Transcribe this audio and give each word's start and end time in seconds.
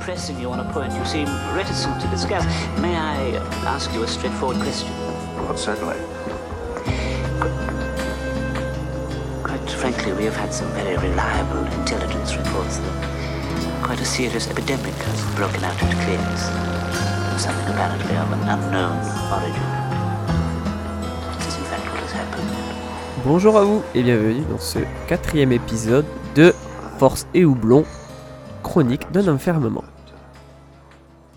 pressing 0.00 0.40
you 0.40 0.50
on 0.50 0.60
a 0.60 0.72
point 0.72 0.92
you 0.92 1.04
seem 1.04 1.26
reticent 1.54 2.00
to 2.00 2.08
discuss, 2.08 2.44
may 2.80 2.96
I 2.96 3.36
ask 3.68 3.92
you 3.92 4.02
a 4.02 4.08
straightforward 4.08 4.58
question? 4.58 4.90
Well, 5.36 5.56
certainly. 5.56 5.96
Quite 9.44 9.70
frankly, 9.70 10.12
we 10.14 10.24
have 10.24 10.36
had 10.36 10.52
some 10.52 10.68
very 10.72 10.96
reliable 10.96 11.64
intelligence 11.78 12.34
reports 12.34 12.78
that 12.78 13.84
quite 13.84 14.00
a 14.00 14.04
serious 14.04 14.48
epidemic 14.48 14.94
has 14.94 15.20
broken 15.36 15.62
out 15.64 15.80
at 15.82 15.92
Clears. 16.02 16.42
Something 17.40 17.68
apparently 17.72 18.16
of 18.16 18.32
an 18.32 18.42
unknown 18.54 18.98
origin. 19.32 19.68
This 21.38 21.46
is 21.48 21.56
in 21.58 21.64
fact 21.64 21.84
what 21.90 22.00
has 22.00 22.12
happened. 22.12 22.50
Bonjour 23.24 23.56
à 23.58 23.64
vous 23.64 23.82
et 23.94 24.02
bienvenue 24.02 24.44
dans 24.50 24.58
ce 24.58 24.80
quatrième 25.08 25.52
épisode 25.52 26.06
de 26.34 26.54
Force 26.98 27.26
et 27.34 27.44
Houblon, 27.44 27.84
chronique 28.70 29.10
d'un 29.10 29.26
enfermement. 29.26 29.82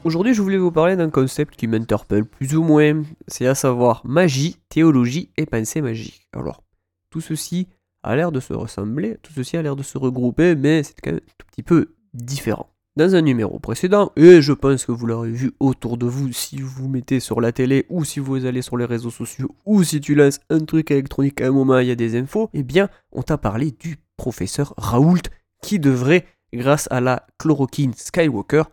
Aujourd'hui, 0.04 0.36
je 0.36 0.42
voulais 0.44 0.60
vous 0.60 0.72
parler 0.72 0.96
d'un 0.96 1.10
concept 1.10 1.56
qui 1.56 1.66
m'interpelle 1.66 2.26
plus 2.26 2.56
ou 2.56 2.62
moins, 2.62 3.02
c'est 3.28 3.48
à 3.48 3.56
savoir 3.56 4.04
magie, 4.06 4.58
théologie 4.70 5.32
et 5.36 5.48
pensée 5.48 5.82
magique. 5.82 6.28
Alors, 6.34 6.64
tout 7.10 7.22
ceci 7.22 7.70
a 8.04 8.16
l'air 8.16 8.32
de 8.32 8.40
se 8.40 8.54
ressembler, 8.54 9.18
tout 9.24 9.34
ceci 9.34 9.58
a 9.58 9.64
l'air 9.64 9.76
de 9.76 9.82
se 9.82 9.98
regrouper, 9.98 10.54
mais 10.56 10.84
c'est 10.84 10.94
quand 11.02 11.10
même 11.10 11.22
un 11.28 11.34
tout 11.40 11.48
petit 11.48 11.64
peu 11.64 11.96
différent. 12.14 12.70
Dans 12.98 13.16
un 13.16 13.22
numéro 13.22 13.58
précédent, 13.58 14.12
et 14.16 14.44
je 14.44 14.54
pense 14.54 14.86
que 14.86 14.92
vous 14.92 15.08
l'aurez 15.08 15.32
vu 15.32 15.54
autour 15.60 15.98
de 15.98 16.06
vous 16.06 16.32
si 16.32 16.62
vous 16.62 16.88
mettez 16.88 17.20
sur 17.20 17.42
la 17.42 17.52
télé 17.52 17.88
ou 17.90 18.06
si 18.06 18.20
vous 18.20 18.46
allez 18.46 18.62
sur 18.62 18.78
les 18.78 18.86
réseaux 18.86 19.10
sociaux 19.10 19.56
ou 19.66 19.82
si 19.82 20.00
tu 20.00 20.14
lances 20.14 20.40
un 20.52 20.60
truc 20.60 20.92
électronique 20.92 21.42
à 21.42 21.48
un 21.48 21.52
moment 21.52 21.80
il 21.80 21.88
y 21.88 21.92
a 21.92 21.96
des 21.96 22.16
infos, 22.16 22.52
eh 22.54 22.62
bien 22.62 22.90
on 23.12 23.24
t'a 23.24 23.40
parlé 23.40 23.72
du 23.72 23.98
professeur 24.18 24.76
Raoult 24.78 25.24
qui 25.64 25.80
devrait, 25.80 26.28
grâce 26.58 26.88
à 26.92 27.02
la 27.02 27.26
chloroquine 27.38 27.94
Skywalker, 27.94 28.64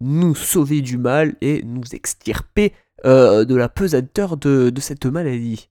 nous 0.00 0.34
sauver 0.34 0.80
du 0.80 0.96
mal 0.96 1.34
et 1.40 1.62
nous 1.62 1.84
extirper 1.92 2.72
euh, 3.04 3.44
de 3.44 3.54
la 3.54 3.68
pesanteur 3.68 4.36
de, 4.36 4.72
cette 4.78 5.06
maladie. 5.06 5.70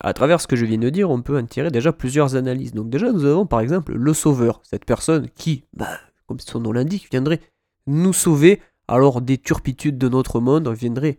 À 0.00 0.12
travers 0.12 0.40
ce 0.40 0.46
que 0.46 0.56
je 0.56 0.64
viens 0.64 0.78
de 0.78 0.90
dire, 0.90 1.10
on 1.10 1.22
peut 1.22 1.38
en 1.38 1.44
tirer 1.44 1.70
déjà 1.70 1.92
plusieurs 1.92 2.36
analyses. 2.36 2.72
Donc 2.72 2.88
déjà, 2.88 3.10
nous 3.10 3.24
avons 3.24 3.46
par 3.46 3.60
exemple 3.60 3.94
le 3.94 4.14
sauveur, 4.14 4.60
cette 4.62 4.84
personne 4.84 5.28
qui, 5.30 5.64
bah, 5.72 5.98
comme 6.26 6.38
son 6.38 6.60
nom 6.60 6.72
l'indique, 6.72 7.08
viendrait 7.10 7.40
nous 7.86 8.12
sauver 8.12 8.60
alors 8.86 9.20
des 9.20 9.38
turpitudes 9.38 9.98
de 9.98 10.08
notre 10.08 10.40
monde, 10.40 10.68
viendrait 10.68 11.18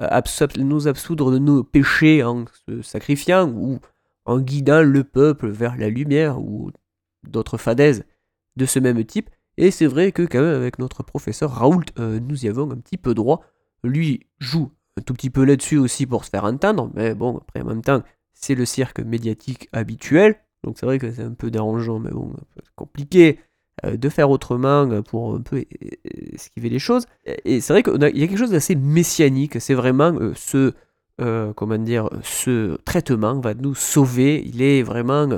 euh, 0.00 0.20
nous 0.58 0.88
absoudre 0.88 1.30
de 1.30 1.38
nos 1.38 1.62
péchés 1.62 2.22
en 2.22 2.44
se 2.66 2.82
sacrifiant 2.82 3.48
ou 3.48 3.78
en 4.24 4.40
guidant 4.40 4.82
le 4.82 5.04
peuple 5.04 5.48
vers 5.48 5.76
la 5.76 5.88
lumière 5.88 6.40
ou 6.40 6.70
d'autres 7.22 7.58
fadaises 7.58 8.04
de 8.56 8.66
ce 8.66 8.78
même 8.78 9.02
type. 9.04 9.30
Et 9.58 9.70
c'est 9.70 9.86
vrai 9.86 10.12
que 10.12 10.22
quand 10.22 10.40
même 10.40 10.54
avec 10.54 10.78
notre 10.78 11.02
professeur 11.02 11.50
Raoult, 11.50 11.84
euh, 11.98 12.20
nous 12.20 12.44
y 12.44 12.48
avons 12.48 12.70
un 12.70 12.76
petit 12.76 12.98
peu 12.98 13.14
droit. 13.14 13.42
Lui 13.82 14.26
joue 14.38 14.70
un 14.98 15.02
tout 15.02 15.14
petit 15.14 15.30
peu 15.30 15.44
là-dessus 15.44 15.78
aussi 15.78 16.06
pour 16.06 16.24
se 16.24 16.30
faire 16.30 16.44
entendre, 16.44 16.90
mais 16.94 17.14
bon, 17.14 17.38
après 17.38 17.60
en 17.60 17.66
même 17.66 17.82
temps, 17.82 18.02
c'est 18.32 18.54
le 18.54 18.64
cirque 18.64 19.00
médiatique 19.00 19.68
habituel. 19.72 20.36
Donc 20.64 20.78
c'est 20.78 20.86
vrai 20.86 20.98
que 20.98 21.10
c'est 21.12 21.22
un 21.22 21.34
peu 21.34 21.50
dérangeant, 21.50 21.98
mais 21.98 22.10
bon, 22.10 22.32
compliqué 22.74 23.38
euh, 23.84 23.96
de 23.98 24.08
faire 24.08 24.30
autrement 24.30 24.90
euh, 24.90 25.02
pour 25.02 25.34
un 25.34 25.42
peu 25.42 25.64
esquiver 26.32 26.70
les 26.70 26.78
choses. 26.78 27.04
Et 27.44 27.60
c'est 27.60 27.72
vrai 27.74 27.82
qu'il 27.82 28.00
y 28.00 28.22
a 28.22 28.26
quelque 28.26 28.38
chose 28.38 28.52
d'assez 28.52 28.74
messianique, 28.74 29.60
c'est 29.60 29.74
vraiment 29.74 30.14
ce, 30.34 30.72
euh, 31.20 31.52
comment 31.52 31.76
dire, 31.76 32.08
ce 32.22 32.76
traitement 32.84 33.38
va 33.38 33.52
nous 33.52 33.74
sauver, 33.74 34.42
il 34.46 34.62
est 34.62 34.82
vraiment, 34.82 35.28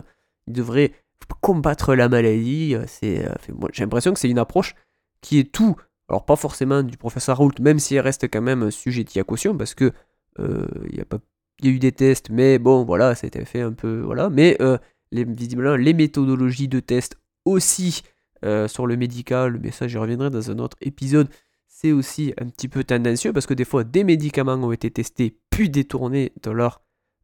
il 0.46 0.52
devrait 0.52 0.92
combattre 1.40 1.94
la 1.94 2.08
maladie, 2.08 2.74
euh, 2.74 2.84
c'est, 2.86 3.26
euh, 3.26 3.34
j'ai 3.72 3.84
l'impression 3.84 4.12
que 4.12 4.20
c'est 4.20 4.30
une 4.30 4.38
approche 4.38 4.74
qui 5.20 5.38
est 5.38 5.52
tout, 5.52 5.76
alors 6.08 6.24
pas 6.24 6.36
forcément 6.36 6.82
du 6.82 6.96
professeur 6.96 7.38
Raoult, 7.38 7.52
même 7.60 7.78
s'il 7.78 8.00
reste 8.00 8.30
quand 8.30 8.42
même 8.42 8.70
sujet 8.70 9.04
à 9.16 9.24
caution, 9.24 9.56
parce 9.56 9.74
que 9.74 9.92
euh, 10.38 10.66
il 10.90 10.96
y 10.96 11.00
a 11.00 11.04
pas 11.04 11.18
il 11.60 11.66
y 11.66 11.72
a 11.72 11.74
eu 11.74 11.78
des 11.78 11.92
tests, 11.92 12.30
mais 12.30 12.58
bon, 12.58 12.84
voilà, 12.84 13.12
été 13.12 13.44
fait 13.44 13.60
un 13.60 13.72
peu, 13.72 14.00
voilà. 14.00 14.30
Mais 14.30 14.56
euh, 14.60 14.78
visiblement, 15.12 15.76
les 15.76 15.92
méthodologies 15.92 16.68
de 16.68 16.80
test 16.80 17.18
aussi 17.44 18.02
euh, 18.44 18.68
sur 18.68 18.86
le 18.86 18.96
médical, 18.96 19.58
mais 19.60 19.70
ça 19.70 19.88
j'y 19.88 19.98
reviendrai 19.98 20.30
dans 20.30 20.50
un 20.50 20.58
autre 20.58 20.76
épisode, 20.80 21.28
c'est 21.66 21.92
aussi 21.92 22.32
un 22.40 22.46
petit 22.46 22.68
peu 22.68 22.84
tendancieux 22.84 23.32
parce 23.32 23.46
que 23.46 23.54
des 23.54 23.64
fois 23.64 23.84
des 23.84 24.04
médicaments 24.04 24.54
ont 24.54 24.72
été 24.72 24.90
testés 24.90 25.36
puis 25.50 25.70
détournés 25.70 26.32
dans 26.42 26.52
leur 26.52 26.82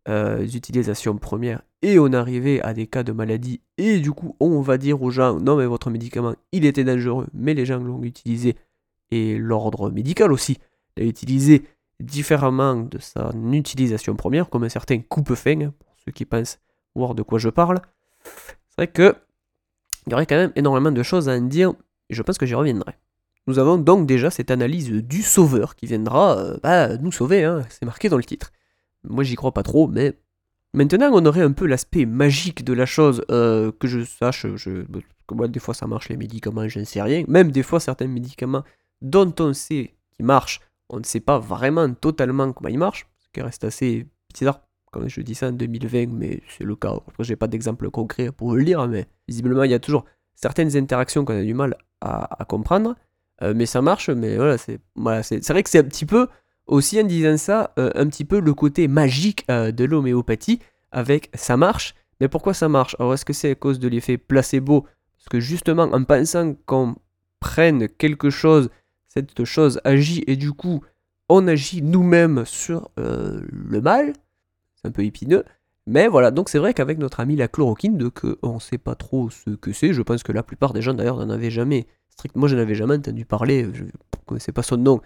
euh, 0.09 0.45
utilisation 0.45 1.17
première 1.17 1.63
et 1.85 1.99
on 1.99 2.13
arrivait 2.13 2.61
à 2.63 2.73
des 2.73 2.87
cas 2.87 3.03
de 3.03 3.13
maladie. 3.13 3.61
Et 3.79 4.01
du 4.01 4.13
coup 4.13 4.37
on 4.41 4.61
va 4.61 4.79
dire 4.79 5.03
aux 5.03 5.11
gens 5.11 5.39
non 5.39 5.57
mais 5.57 5.67
votre 5.67 5.91
médicament 5.91 6.35
il 6.53 6.65
était 6.65 6.85
dangereux. 6.85 7.27
Mais 7.35 7.55
les 7.55 7.67
gens 7.67 7.79
l'ont 7.79 8.03
utilisé. 8.03 8.57
Et 9.11 9.37
l'ordre 9.39 9.91
médical 9.91 10.33
aussi 10.33 10.59
l'a 10.97 11.05
utilisé 11.05 11.65
différemment 12.01 12.77
de 12.77 12.99
son 12.99 13.53
utilisation 13.53 14.17
première 14.17 14.49
comme 14.49 14.65
un 14.65 14.69
certain 14.69 14.99
coupe-fin 15.01 15.71
pour 15.79 15.97
ceux 16.05 16.13
qui 16.13 16.25
pensent 16.25 16.59
voir 16.95 17.15
de 17.15 17.23
quoi 17.23 17.39
je 17.39 17.51
parle. 17.51 17.81
C'est 18.25 18.77
vrai 18.79 18.87
que 18.89 19.15
il 20.07 20.11
y 20.11 20.15
aurait 20.15 20.27
quand 20.27 20.37
même 20.37 20.53
énormément 20.57 20.93
de 20.93 21.03
choses 21.03 21.29
à 21.29 21.33
en 21.33 21.41
dire, 21.41 21.73
et 22.11 22.15
je 22.15 22.23
pense 22.23 22.37
que 22.37 22.47
j'y 22.47 22.55
reviendrai. 22.55 22.93
Nous 23.47 23.59
avons 23.59 23.79
donc 23.79 24.07
déjà 24.07 24.31
cette 24.31 24.51
analyse 24.51 24.91
du 24.91 25.23
sauveur 25.23 25.77
qui 25.77 25.87
viendra 25.87 26.39
euh, 26.39 26.57
bah, 26.63 26.97
nous 26.97 27.13
sauver, 27.13 27.45
hein, 27.45 27.65
c'est 27.69 27.85
marqué 27.85 28.09
dans 28.09 28.17
le 28.17 28.25
titre. 28.25 28.53
Moi 29.05 29.25
j'y 29.25 29.37
crois 29.37 29.53
pas 29.53 29.63
trop, 29.63 29.87
mais 29.87 30.15
maintenant 30.75 31.11
on 31.13 31.25
aurait 31.25 31.43
un 31.43 31.53
peu 31.53 31.67
l'aspect 31.67 32.07
magique 32.07 32.65
de 32.65 32.73
la 32.73 32.87
chose, 32.87 33.25
euh, 33.31 33.73
que 33.79 33.89
je 33.89 34.05
sache, 34.05 34.47
je, 34.57 34.85
comment 35.27 35.49
des 35.49 35.61
fois 35.61 35.75
ça 35.75 35.87
marche 35.87 36.09
les 36.09 36.17
médicaments, 36.17 36.69
je 36.69 36.81
ne 36.81 36.85
sais 36.85 37.01
rien, 37.01 37.25
même 37.29 37.51
des 37.51 37.63
fois 37.63 37.81
certains 37.81 38.09
médicaments 38.09 38.65
dont 39.01 39.33
on 39.41 39.53
sait 39.53 39.95
qu'ils 40.17 40.27
marchent, 40.27 40.61
on 40.91 40.99
ne 40.99 41.05
sait 41.05 41.21
pas 41.21 41.39
vraiment 41.39 41.93
totalement 41.95 42.53
comment 42.53 42.69
ils 42.69 42.79
marchent, 42.79 43.07
ce 43.19 43.29
qui 43.33 43.41
reste 43.41 43.65
assez 43.65 44.07
bizarre 44.33 44.61
quand 44.95 45.09
je 45.09 45.21
dis 45.23 45.35
ça 45.35 45.49
en 45.49 45.53
2020, 45.53 46.07
mais 46.13 46.41
c'est 46.49 46.65
le 46.65 46.77
cas. 46.77 46.95
Après, 47.09 47.25
j'ai 47.25 47.35
pas 47.35 47.49
d'exemple 47.49 47.91
concret 47.91 48.31
pour 48.31 48.55
le 48.55 48.63
lire, 48.63 48.87
mais 48.87 49.07
visiblement, 49.27 49.65
il 49.65 49.71
y 49.73 49.75
a 49.75 49.81
toujours 49.81 50.05
certaines 50.37 50.77
interactions 50.77 51.25
qu'on 51.25 51.37
a 51.37 51.43
du 51.43 51.55
mal 51.55 51.77
à, 52.01 52.45
comprendre. 52.49 52.95
Euh, 53.43 53.55
mais 53.57 53.67
ça 53.67 53.83
marche, 53.83 54.09
mais 54.11 54.37
voilà, 54.37 54.57
c'est 54.57 54.79
vrai 55.49 55.63
que 55.65 55.71
c'est 55.71 55.81
un 55.81 55.85
petit 55.85 56.07
peu, 56.07 56.29
aussi 56.67 57.01
en 57.01 57.05
disant 57.05 57.37
ça, 57.37 57.73
euh, 57.79 57.91
un 57.95 58.07
petit 58.07 58.25
peu 58.25 58.41
le 58.41 58.55
côté 58.55 58.89
magique 58.89 59.45
euh, 59.51 59.73
de 59.73 59.85
l'homéopathie, 59.85 60.61
avec 60.93 61.31
ça 61.35 61.57
marche. 61.57 61.95
Mais 62.21 62.29
pourquoi 62.29 62.55
ça 62.55 62.69
marche? 62.69 62.97
Alors, 62.99 63.15
est-ce 63.15 63.25
que 63.25 63.33
c'est 63.33 63.51
à 63.51 63.55
cause 63.55 63.79
de 63.79 63.89
l'effet 63.89 64.17
placebo? 64.17 64.83
Parce 64.83 65.29
que 65.31 65.41
justement, 65.41 65.85
en 65.85 66.05
pensant 66.05 66.55
qu'on 66.67 66.95
prenne 67.41 67.89
quelque 67.89 68.31
chose, 68.31 68.71
cette 69.09 69.45
chose 69.45 69.81
agit, 69.85 70.23
et 70.27 70.37
du 70.37 70.53
coup, 70.53 70.83
on 71.29 71.47
agit 71.49 71.83
nous-mêmes 71.83 72.45
sur 72.45 72.91
euh, 72.99 73.41
le 73.51 73.81
mal 73.81 74.13
c'est 74.77 74.89
un 74.89 74.93
peu 74.93 75.05
épineux. 75.05 75.45
Mais 75.87 76.09
voilà, 76.09 76.31
donc 76.31 76.49
c'est 76.49 76.59
vrai 76.59 76.73
qu'avec 76.73 76.99
notre 76.99 77.21
ami 77.21 77.37
la 77.37 77.49
chloroquine, 77.49 77.99
de 77.99 78.09
que 78.09 78.39
on 78.43 78.59
sait 78.59 78.79
pas 78.79 78.95
trop 78.95 79.29
ce 79.31 79.51
que 79.51 79.73
c'est, 79.73 79.93
je 79.93 80.03
pense 80.03 80.23
que 80.23 80.33
la 80.33 80.43
plupart 80.43 80.73
des 80.73 80.81
gens 80.81 80.95
d'ailleurs 80.95 81.19
n'en 81.19 81.29
avaient 81.31 81.51
jamais, 81.51 81.87
strict, 82.09 82.37
moi 82.37 82.49
je 82.49 82.57
n'avais 82.57 82.75
jamais 82.75 82.97
entendu 82.97 83.27
parler, 83.27 83.69
je 83.73 83.85
ne 83.85 83.91
connaissais 84.27 84.53
pas 84.53 84.63
son 84.63 84.79
nom 84.79 85.01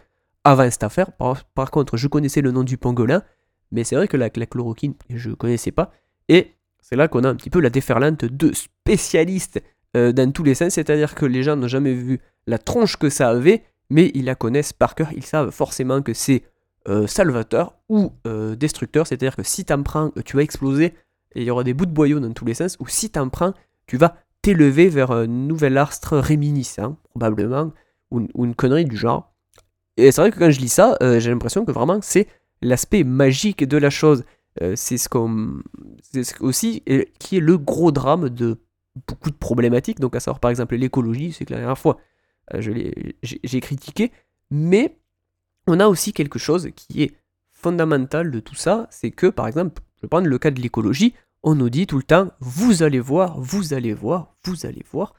avant 0.44 0.71
cette 0.71 0.84
affaire. 0.84 1.12
Par, 1.12 1.71
contre, 1.71 1.97
je 1.97 2.09
connaissais 2.09 2.41
le 2.41 2.50
nom 2.50 2.65
du 2.65 2.78
pangolin, 2.78 3.22
mais 3.71 3.84
c'est 3.84 3.97
vrai 3.97 4.09
que 4.09 4.16
la, 4.16 4.28
la 4.34 4.47
chloroquine, 4.47 4.94
je 5.10 5.31
connaissais 5.31 5.72
pas. 5.72 5.93
Et 6.28 6.54
c'est 6.81 6.97
là 6.97 7.09
qu'on 7.09 7.25
a 7.25 7.28
un 7.28 7.34
petit 7.34 7.50
peu 7.50 7.60
la 7.60 7.71
déferlante 7.71 8.25
de 8.25 8.53
spécialistes 8.53 9.60
euh, 9.97 10.12
dans 10.12 10.31
tous 10.32 10.43
les 10.43 10.54
sens, 10.54 10.75
c'est-à-dire 10.75 11.15
que 11.15 11.26
les 11.26 11.43
gens 11.43 11.56
n'ont 11.56 11.69
jamais 11.69 11.94
vu 11.94 12.21
la 12.47 12.59
tronche 12.59 12.97
que 12.97 13.10
ça 13.10 13.31
avait, 13.31 13.65
mais 13.91 14.10
ils 14.15 14.25
la 14.25 14.34
connaissent 14.34 14.72
par 14.72 14.94
cœur, 14.94 15.09
ils 15.15 15.25
savent 15.25 15.50
forcément 15.50 16.03
que 16.03 16.15
c'est 16.15 16.43
euh, 16.88 17.06
salvateur 17.06 17.75
ou 17.88 18.12
euh, 18.26 18.55
destructeur, 18.55 19.06
c'est-à-dire 19.06 19.37
que 19.37 19.43
si 19.43 19.65
t'en 19.65 19.82
prends, 19.82 20.10
tu 20.25 20.37
vas 20.37 20.43
exploser 20.43 20.94
et 21.34 21.43
il 21.43 21.44
y 21.44 21.50
aura 21.50 21.65
des 21.65 21.75
bouts 21.75 21.87
de 21.87 21.93
boyau 21.93 22.20
dans 22.20 22.32
tous 22.32 22.44
les 22.44 22.55
sens, 22.55 22.76
ou 22.81 22.88
si 22.88 23.10
t'en 23.10 23.28
prends, 23.28 23.53
tu 23.87 23.97
vas 23.97 24.16
t'élever 24.43 24.88
vers 24.88 25.10
un 25.10 25.26
nouvel 25.26 25.76
astre 25.76 26.16
réminiscent, 26.16 26.97
probablement, 27.10 27.72
ou 28.11 28.44
une 28.44 28.55
connerie 28.55 28.87
du 28.87 28.96
genre. 28.96 29.35
Et 29.99 30.12
c'est 30.12 30.21
vrai 30.21 30.31
que 30.31 30.39
quand 30.39 30.50
je 30.50 30.61
lis 30.61 30.69
ça, 30.69 30.97
euh, 31.03 31.19
j'ai 31.19 31.31
l'impression 31.31 31.65
que 31.65 31.73
vraiment 31.73 31.99
c'est 32.00 32.29
l'aspect 32.62 33.03
magique 33.03 33.65
de 33.65 33.77
la 33.77 33.91
chose. 33.91 34.25
Euh, 34.62 34.75
c'est 34.77 34.97
ce 34.97 35.09
qu'on. 35.09 35.61
C'est 36.00 36.23
ce 36.23 36.35
aussi 36.41 36.85
euh, 36.89 37.05
qui 37.19 37.39
est 37.39 37.41
le 37.41 37.59
gros 37.59 37.91
drame 37.91 38.29
de 38.29 38.61
beaucoup 39.09 39.31
de 39.31 39.37
problématiques, 39.37 39.99
donc 39.99 40.15
à 40.15 40.21
savoir 40.21 40.39
par 40.39 40.50
exemple 40.53 40.77
l'écologie, 40.77 41.33
c'est 41.33 41.45
que 41.45 41.53
la 41.53 41.59
dernière 41.59 41.79
fois 41.79 41.99
je 42.56 42.73
j'ai 43.23 43.61
critiqué, 43.61 44.11
mais 44.50 44.97
on 45.67 45.81
a 45.81 45.87
aussi 45.87 46.12
quelque 46.12 46.39
chose 46.39 46.71
qui 46.75 47.03
est 47.03 47.15
fondamental 47.53 48.31
de 48.31 48.41
tout 48.41 48.55
ça, 48.55 48.87
c'est 48.91 49.11
que 49.11 49.27
par 49.27 49.47
exemple, 49.47 49.83
je 49.97 50.03
vais 50.03 50.09
prendre 50.09 50.29
le 50.29 50.39
cas 50.39 50.50
de 50.50 50.61
l'écologie, 50.61 51.15
on 51.43 51.55
nous 51.55 51.71
dit 51.71 51.87
tout 51.87 51.99
le 51.99 52.03
temps, 52.05 52.31
vous 52.41 52.83
allez 52.83 53.00
voir, 53.00 53.39
vous 53.41 53.75
allez 53.75 53.93
voir, 53.93 54.35
vous 54.45 54.65
allez 54.65 54.85
voir, 54.91 55.15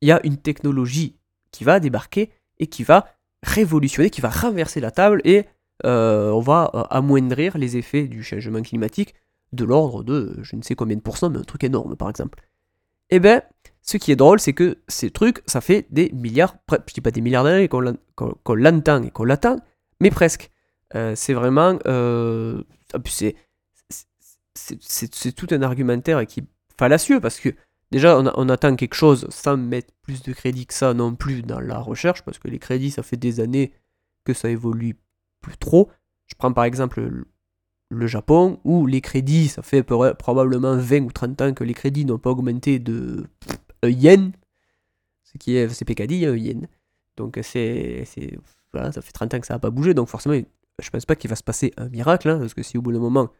il 0.00 0.08
y 0.08 0.12
a 0.12 0.24
une 0.24 0.38
technologie 0.38 1.16
qui 1.52 1.64
va 1.64 1.80
débarquer 1.80 2.30
et 2.58 2.66
qui 2.66 2.82
va 2.82 3.06
révolutionner, 3.42 4.10
qui 4.10 4.20
va 4.20 4.30
renverser 4.30 4.80
la 4.80 4.90
table 4.90 5.20
et 5.24 5.46
euh, 5.86 6.30
on 6.30 6.40
va 6.40 6.70
euh, 6.74 6.82
amoindrir 6.90 7.56
les 7.56 7.76
effets 7.76 8.06
du 8.06 8.22
changement 8.22 8.62
climatique 8.62 9.14
de 9.52 9.64
l'ordre 9.64 10.04
de 10.04 10.36
je 10.42 10.56
ne 10.56 10.62
sais 10.62 10.74
combien 10.74 10.96
de 10.96 11.00
pourcents, 11.00 11.30
mais 11.30 11.38
un 11.38 11.44
truc 11.44 11.64
énorme 11.64 11.96
par 11.96 12.10
exemple. 12.10 12.40
Eh 13.10 13.18
ben, 13.18 13.42
ce 13.82 13.96
qui 13.96 14.12
est 14.12 14.16
drôle, 14.16 14.38
c'est 14.38 14.52
que 14.52 14.78
ces 14.88 15.10
trucs, 15.10 15.42
ça 15.46 15.60
fait 15.60 15.86
des 15.90 16.10
milliards, 16.12 16.54
je 16.70 16.94
dis 16.94 17.00
pas 17.00 17.10
des 17.10 17.20
milliards 17.20 17.44
d'années 17.44 17.68
qu'on 17.68 17.80
l'entend 18.54 19.02
et 19.02 19.10
qu'on 19.10 19.24
l'attend, 19.24 19.56
mais 20.00 20.10
presque. 20.10 20.50
Euh, 20.94 21.14
c'est 21.16 21.34
vraiment. 21.34 21.78
C'est, 23.04 23.36
c'est, 24.54 25.32
tout 25.32 25.46
un 25.52 25.62
argumentaire 25.62 26.26
qui 26.26 26.40
est 26.40 26.46
fallacieux 26.76 27.20
parce 27.20 27.38
que 27.38 27.50
déjà, 27.90 28.18
on, 28.18 28.48
attend 28.48 28.76
quelque 28.76 28.94
chose 28.94 29.26
sans 29.30 29.56
mettre 29.56 29.92
plus 30.02 30.22
de 30.22 30.32
crédit 30.32 30.66
que 30.66 30.74
ça 30.74 30.94
non 30.94 31.14
plus 31.14 31.42
dans 31.42 31.60
la 31.60 31.78
recherche 31.78 32.22
parce 32.22 32.38
que 32.38 32.48
les 32.48 32.58
crédits, 32.58 32.90
ça 32.90 33.02
fait 33.02 33.16
des 33.16 33.40
années 33.40 33.72
que 34.24 34.34
ça 34.34 34.48
évolue 34.50 34.96
plus 35.40 35.56
trop. 35.56 35.90
Je 36.26 36.34
prends 36.36 36.52
par 36.52 36.64
exemple 36.64 37.24
le 37.90 38.06
Japon, 38.06 38.60
où 38.64 38.86
les 38.86 39.00
crédits, 39.00 39.48
ça 39.48 39.62
fait 39.62 39.82
probablement 39.82 40.76
20 40.76 41.00
ou 41.00 41.12
30 41.12 41.40
ans 41.42 41.54
que 41.54 41.64
les 41.64 41.74
crédits 41.74 42.04
n'ont 42.04 42.18
pas 42.18 42.30
augmenté 42.30 42.78
de 42.78 43.26
un 43.82 43.88
yen, 43.88 44.32
ce 45.24 45.38
qui 45.38 45.56
est, 45.56 45.68
c'est 45.68 45.84
Pécadille, 45.84 46.24
un 46.26 46.36
yen. 46.36 46.68
Donc 47.16 47.38
c'est, 47.42 48.04
voilà, 48.72 48.92
ça 48.92 49.02
fait 49.02 49.12
30 49.12 49.34
ans 49.34 49.40
que 49.40 49.46
ça 49.46 49.54
n'a 49.54 49.58
pas 49.58 49.70
bougé, 49.70 49.92
donc 49.92 50.08
forcément, 50.08 50.40
je 50.80 50.90
pense 50.90 51.04
pas 51.04 51.16
qu'il 51.16 51.28
va 51.28 51.36
se 51.36 51.42
passer 51.42 51.72
un 51.76 51.88
miracle, 51.88 52.28
hein, 52.30 52.38
parce 52.38 52.54
que 52.54 52.62
si 52.62 52.78
au 52.78 52.82
bout 52.82 52.92
d'un 52.92 53.00
moment, 53.00 53.30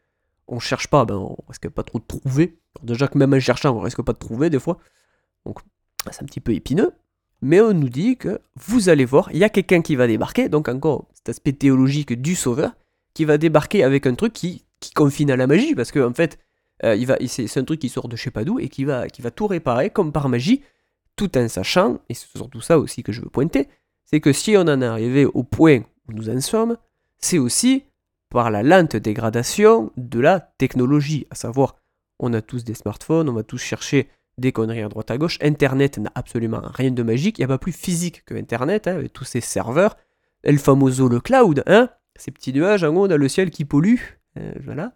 on 0.50 0.58
cherche 0.58 0.88
pas, 0.88 1.05
ben 1.05 1.17
on 1.17 1.37
risque 1.49 1.69
pas 1.69 1.82
trop 1.82 1.99
de 1.99 2.05
trouver. 2.05 2.58
déjà 2.82 3.08
que 3.08 3.17
même 3.17 3.32
en 3.32 3.41
cherchant, 3.41 3.75
on 3.75 3.81
risque 3.81 4.02
pas 4.02 4.12
de 4.12 4.19
trouver 4.19 4.50
des 4.50 4.58
fois. 4.58 4.79
Donc 5.47 5.61
c'est 6.11 6.23
un 6.23 6.26
petit 6.26 6.41
peu 6.41 6.52
épineux. 6.52 6.93
Mais 7.43 7.61
on 7.61 7.73
nous 7.73 7.88
dit 7.88 8.17
que 8.17 8.41
vous 8.56 8.91
allez 8.91 9.06
voir, 9.06 9.31
il 9.32 9.38
y 9.38 9.44
a 9.44 9.49
quelqu'un 9.49 9.81
qui 9.81 9.97
va 9.97 10.06
débarquer, 10.06 10.50
donc 10.50 10.69
encore 10.69 11.08
cet 11.14 11.31
aspect 11.31 11.52
théologique 11.52 12.20
du 12.20 12.35
sauveur, 12.35 12.73
qui 13.14 13.25
va 13.25 13.38
débarquer 13.38 13.82
avec 13.82 14.06
un 14.06 14.14
truc 14.14 14.35
qui, 14.35 14.67
qui 14.79 14.93
confine 14.93 15.31
à 15.31 15.37
la 15.37 15.47
magie, 15.47 15.75
parce 15.75 15.91
qu'en 15.91 16.11
en 16.11 16.14
fait, 16.14 16.38
euh, 16.85 16.94
il 16.96 17.06
va, 17.06 17.17
c'est, 17.26 17.56
un 17.56 17.64
truc 17.64 17.81
qui 17.81 17.88
sort 17.88 18.08
de 18.08 18.17
je 18.17 18.23
sais 18.23 18.31
pas 18.31 18.44
d'où 18.44 18.58
et 18.58 18.69
qui 18.69 18.85
va, 18.85 19.08
qui 19.08 19.23
va 19.23 19.31
tout 19.31 19.46
réparer 19.46 19.88
comme 19.88 20.12
par 20.12 20.29
magie, 20.29 20.62
tout 21.17 21.38
en 21.38 21.49
sachant, 21.49 22.00
et 22.11 22.14
c'est 22.14 22.29
surtout 22.37 22.61
ça 22.61 22.79
aussi 22.79 23.03
que 23.03 23.12
je 23.12 23.23
veux 23.23 23.31
pointer, 23.31 23.69
c'est 24.05 24.20
que 24.20 24.32
si 24.32 24.56
on 24.58 24.62
en 24.62 24.82
est 24.82 24.87
arrivé 24.87 25.25
au 25.25 25.43
point 25.43 25.81
où 26.08 26.12
nous 26.12 26.29
en 26.29 26.41
sommes, 26.41 26.76
c'est 27.19 27.38
aussi 27.38 27.85
par 28.31 28.50
la 28.50 28.62
lente 28.62 28.97
dégradation 28.97 29.93
de 29.97 30.21
la 30.21 30.41
technologie, 30.41 31.27
à 31.31 31.35
savoir, 31.35 31.77
on 32.19 32.32
a 32.32 32.41
tous 32.41 32.65
des 32.65 32.75
smartphones, 32.75 33.29
on 33.29 33.32
va 33.32 33.43
tous 33.43 33.59
chercher 33.59 34.09
des 34.38 34.53
conneries 34.53 34.82
à 34.82 34.88
droite 34.88 35.11
à 35.11 35.19
gauche, 35.19 35.38
Internet 35.43 35.99
n'a 35.99 36.12
absolument 36.15 36.62
rien 36.62 36.91
de 36.91 37.03
magique, 37.03 37.38
il 37.38 37.43
n'y 37.43 37.44
a 37.44 37.49
pas 37.49 37.59
plus 37.59 37.73
physique 37.73 38.25
que 38.25 38.35
Internet, 38.35 38.87
hein, 38.87 38.94
avec 38.94 39.12
tous 39.12 39.25
ces 39.25 39.41
serveurs, 39.41 39.97
El 40.43 40.59
famoso 40.59 41.09
le 41.09 41.21
cloud, 41.21 41.62
hein, 41.67 41.91
ces 42.17 42.31
petits 42.31 42.53
nuages 42.53 42.85
en 42.85 42.94
haut 42.94 43.09
dans 43.09 43.19
le 43.19 43.29
ciel 43.29 43.50
qui 43.50 43.65
polluent, 43.65 44.21
euh, 44.38 44.53
voilà. 44.65 44.94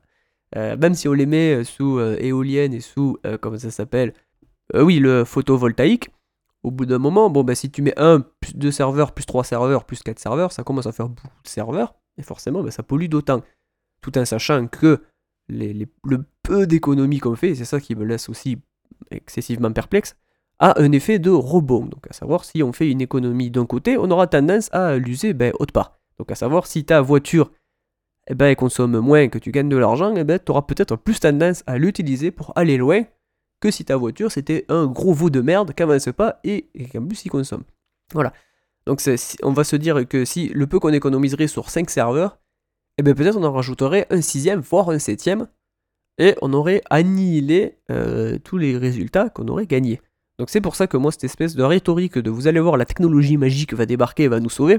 Euh, 0.56 0.76
même 0.76 0.94
si 0.94 1.08
on 1.08 1.12
les 1.12 1.26
met 1.26 1.54
euh, 1.54 1.64
sous 1.64 2.00
éolienne 2.00 2.72
et 2.72 2.80
sous, 2.80 3.18
comment 3.40 3.58
ça 3.58 3.70
s'appelle 3.70 4.14
Oui, 4.72 5.00
le 5.00 5.24
photovoltaïque, 5.24 6.10
au 6.62 6.70
bout 6.70 6.86
d'un 6.86 6.98
moment, 6.98 7.28
bon, 7.28 7.42
bah, 7.42 7.54
si 7.54 7.70
tu 7.70 7.82
mets 7.82 7.98
un, 7.98 8.24
deux 8.54 8.70
serveurs, 8.70 9.12
plus 9.12 9.26
trois 9.26 9.44
serveurs, 9.44 9.84
plus 9.84 10.02
quatre 10.02 10.20
serveurs, 10.20 10.52
ça 10.52 10.62
commence 10.62 10.86
à 10.86 10.92
faire 10.92 11.08
beaucoup 11.08 11.42
de 11.42 11.48
serveurs, 11.48 11.94
et 12.18 12.22
forcément, 12.22 12.62
bah, 12.62 12.70
ça 12.70 12.82
pollue 12.82 13.08
d'autant. 13.08 13.42
Tout 14.00 14.16
en 14.18 14.24
sachant 14.24 14.66
que 14.66 15.02
les, 15.48 15.72
le 16.04 16.24
peu 16.42 16.66
d'économies 16.66 17.18
qu'on 17.18 17.36
fait, 17.36 17.50
et 17.50 17.54
c'est 17.54 17.64
ça 17.64 17.80
qui 17.80 17.94
me 17.94 18.04
laisse 18.04 18.28
aussi 18.28 18.58
excessivement 19.10 19.72
perplexe, 19.72 20.16
a 20.58 20.80
un 20.80 20.92
effet 20.92 21.18
de 21.18 21.30
rebond. 21.30 21.86
Donc 21.86 22.06
à 22.08 22.12
savoir, 22.12 22.44
si 22.44 22.62
on 22.62 22.72
fait 22.72 22.90
une 22.90 23.00
économie 23.00 23.50
d'un 23.50 23.66
côté, 23.66 23.98
on 23.98 24.10
aura 24.10 24.26
tendance 24.26 24.72
à 24.72 24.96
l'user 24.96 25.32
ben, 25.32 25.52
autre 25.58 25.72
part. 25.72 25.98
Donc 26.18 26.30
à 26.30 26.34
savoir, 26.34 26.66
si 26.66 26.84
ta 26.84 27.00
voiture 27.00 27.50
eh 28.28 28.34
ben, 28.34 28.54
consomme 28.54 28.98
moins, 29.00 29.28
que 29.28 29.38
tu 29.38 29.50
gagnes 29.50 29.68
de 29.68 29.76
l'argent, 29.76 30.14
eh 30.16 30.24
ben, 30.24 30.38
tu 30.38 30.50
auras 30.50 30.62
peut-être 30.62 30.96
plus 30.96 31.20
tendance 31.20 31.62
à 31.66 31.76
l'utiliser 31.76 32.30
pour 32.30 32.52
aller 32.56 32.76
loin 32.76 33.04
que 33.60 33.70
si 33.70 33.84
ta 33.84 33.96
voiture 33.96 34.30
c'était 34.30 34.64
un 34.68 34.86
gros 34.86 35.12
veau 35.12 35.30
de 35.30 35.40
merde 35.40 35.74
qui 35.74 35.82
avance 35.82 36.08
pas 36.16 36.40
et, 36.44 36.68
qu'en 36.92 37.06
plus 37.06 37.22
consomme. 37.28 37.64
Voilà. 38.12 38.32
Donc 38.86 39.00
on 39.42 39.52
va 39.52 39.64
se 39.64 39.76
dire 39.76 40.06
que 40.06 40.24
si 40.24 40.48
le 40.48 40.66
peu 40.66 40.78
qu'on 40.78 40.92
économiserait 40.92 41.46
sur 41.46 41.70
5 41.70 41.88
serveurs, 41.90 42.38
eh 42.98 43.02
ben, 43.02 43.14
peut-être 43.14 43.36
on 43.36 43.44
en 43.44 43.52
rajouterait 43.52 44.06
un 44.10 44.20
sixième, 44.20 44.60
voire 44.60 44.90
un 44.90 44.98
septième, 44.98 45.48
et 46.18 46.36
on 46.42 46.52
aurait 46.52 46.82
annihilé 46.90 47.78
euh, 47.90 48.38
tous 48.38 48.58
les 48.58 48.76
résultats 48.76 49.30
qu'on 49.30 49.48
aurait 49.48 49.66
gagnés. 49.66 50.00
Donc 50.38 50.50
c'est 50.50 50.60
pour 50.60 50.76
ça 50.76 50.86
que 50.86 50.96
moi 50.96 51.12
cette 51.12 51.24
espèce 51.24 51.56
de 51.56 51.62
rhétorique 51.62 52.18
de 52.18 52.30
vous 52.30 52.46
allez 52.46 52.60
voir 52.60 52.76
la 52.76 52.84
technologie 52.84 53.36
magique 53.36 53.72
va 53.74 53.86
débarquer 53.86 54.24
et 54.24 54.28
va 54.28 54.40
nous 54.40 54.50
sauver, 54.50 54.78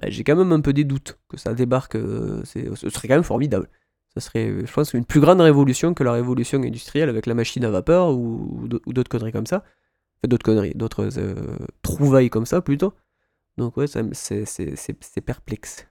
bah, 0.00 0.08
j'ai 0.08 0.24
quand 0.24 0.36
même 0.36 0.52
un 0.52 0.60
peu 0.60 0.72
des 0.72 0.84
doutes 0.84 1.18
que 1.28 1.36
ça 1.36 1.54
débarque. 1.54 1.96
Euh, 1.96 2.42
ce 2.44 2.90
serait 2.90 3.08
quand 3.08 3.14
même 3.14 3.22
formidable. 3.22 3.68
Ça 4.14 4.20
serait, 4.20 4.66
je 4.66 4.72
pense, 4.72 4.92
une 4.92 5.04
plus 5.04 5.20
grande 5.20 5.40
révolution 5.40 5.94
que 5.94 6.02
la 6.02 6.12
révolution 6.12 6.60
industrielle 6.60 7.08
avec 7.08 7.26
la 7.26 7.34
machine 7.34 7.64
à 7.64 7.70
vapeur 7.70 8.10
ou, 8.10 8.66
d'autres 8.86 9.08
conneries 9.08 9.32
comme 9.32 9.46
ça. 9.46 9.58
Enfin, 9.58 10.28
d'autres 10.28 10.44
conneries, 10.44 10.74
d'autres 10.74 11.18
euh, 11.18 11.34
trouvailles 11.82 12.30
comme 12.30 12.46
ça 12.46 12.60
plutôt. 12.60 12.92
Donc 13.60 13.76
ouais, 13.76 13.84
c'est 13.86 15.20
perplexe. 15.20 15.86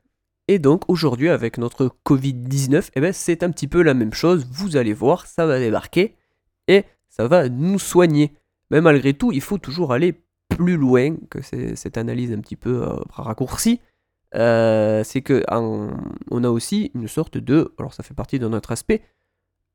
Et 0.47 0.57
donc 0.57 0.85
aujourd'hui, 0.87 1.29
avec 1.29 1.59
notre 1.59 1.95
Covid-19, 2.03 2.89
eh 2.95 2.99
ben, 2.99 3.13
c'est 3.13 3.43
un 3.43 3.51
petit 3.51 3.67
peu 3.67 3.83
la 3.83 3.93
même 3.93 4.11
chose. 4.11 4.47
Vous 4.51 4.75
allez 4.75 4.93
voir, 4.93 5.27
ça 5.27 5.45
va 5.45 5.59
débarquer 5.59 6.15
et 6.67 6.83
ça 7.09 7.27
va 7.27 7.47
nous 7.47 7.77
soigner. 7.77 8.33
Mais 8.71 8.81
malgré 8.81 9.13
tout, 9.13 9.31
il 9.31 9.41
faut 9.41 9.59
toujours 9.59 9.93
aller 9.93 10.19
plus 10.47 10.77
loin 10.77 11.15
que 11.29 11.43
cette 11.43 11.95
analyse 11.99 12.31
un 12.31 12.39
petit 12.39 12.55
peu 12.55 12.81
euh, 12.87 12.95
raccourcie. 13.11 13.81
Euh, 14.33 15.03
c'est 15.03 15.21
que 15.21 15.43
on 15.51 16.43
a 16.43 16.49
aussi 16.49 16.89
une 16.95 17.07
sorte 17.07 17.37
de, 17.37 17.75
alors 17.77 17.93
ça 17.93 18.01
fait 18.01 18.15
partie 18.15 18.39
de 18.39 18.47
notre 18.47 18.71
aspect, 18.71 19.03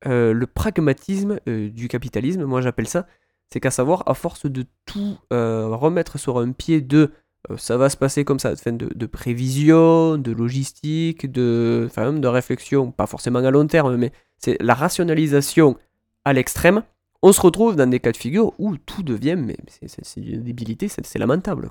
euh, 0.05 0.33
le 0.33 0.47
pragmatisme 0.47 1.39
du 1.47 1.87
capitalisme, 1.87 2.43
moi 2.43 2.59
j'appelle 2.59 2.89
ça, 2.89 3.07
c'est 3.49 3.61
qu'à 3.61 3.71
savoir, 3.71 4.03
à 4.05 4.15
force 4.15 4.47
de 4.47 4.65
tout 4.85 5.17
remettre 5.31 6.19
sur 6.19 6.39
un 6.39 6.51
pied 6.51 6.81
de 6.81 7.13
ça 7.57 7.77
va 7.77 7.89
se 7.89 7.97
passer 7.97 8.25
comme 8.25 8.39
ça, 8.39 8.55
de, 8.55 8.89
de 8.93 9.05
prévision, 9.05 10.17
de 10.17 10.31
logistique, 10.31 11.31
de, 11.31 11.83
enfin, 11.85 12.13
de 12.13 12.27
réflexion, 12.27 12.91
pas 12.91 13.07
forcément 13.07 13.39
à 13.39 13.51
long 13.51 13.67
terme, 13.67 13.97
mais 13.97 14.11
c'est 14.37 14.57
la 14.61 14.73
rationalisation 14.73 15.77
à 16.23 16.33
l'extrême, 16.33 16.83
on 17.21 17.31
se 17.31 17.41
retrouve 17.41 17.75
dans 17.75 17.89
des 17.89 17.99
cas 17.99 18.11
de 18.11 18.17
figure 18.17 18.53
où 18.59 18.77
tout 18.77 19.03
devient, 19.03 19.35
mais 19.35 19.57
c'est 19.67 20.17
une 20.17 20.43
débilité, 20.43 20.87
c'est 20.87 21.19
lamentable. 21.19 21.69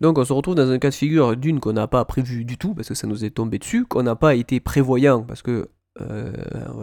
Donc 0.00 0.18
on 0.18 0.24
se 0.24 0.32
retrouve 0.32 0.54
dans 0.54 0.70
un 0.70 0.78
cas 0.78 0.90
de 0.90 0.94
figure 0.94 1.36
d'une 1.36 1.60
qu'on 1.60 1.72
n'a 1.72 1.86
pas 1.86 2.04
prévu 2.04 2.44
du 2.44 2.58
tout, 2.58 2.74
parce 2.74 2.88
que 2.88 2.94
ça 2.94 3.06
nous 3.06 3.24
est 3.24 3.30
tombé 3.30 3.58
dessus, 3.58 3.84
qu'on 3.84 4.02
n'a 4.02 4.16
pas 4.16 4.34
été 4.34 4.60
prévoyant, 4.60 5.22
parce 5.22 5.42
que 5.42 5.68
euh, 6.00 6.32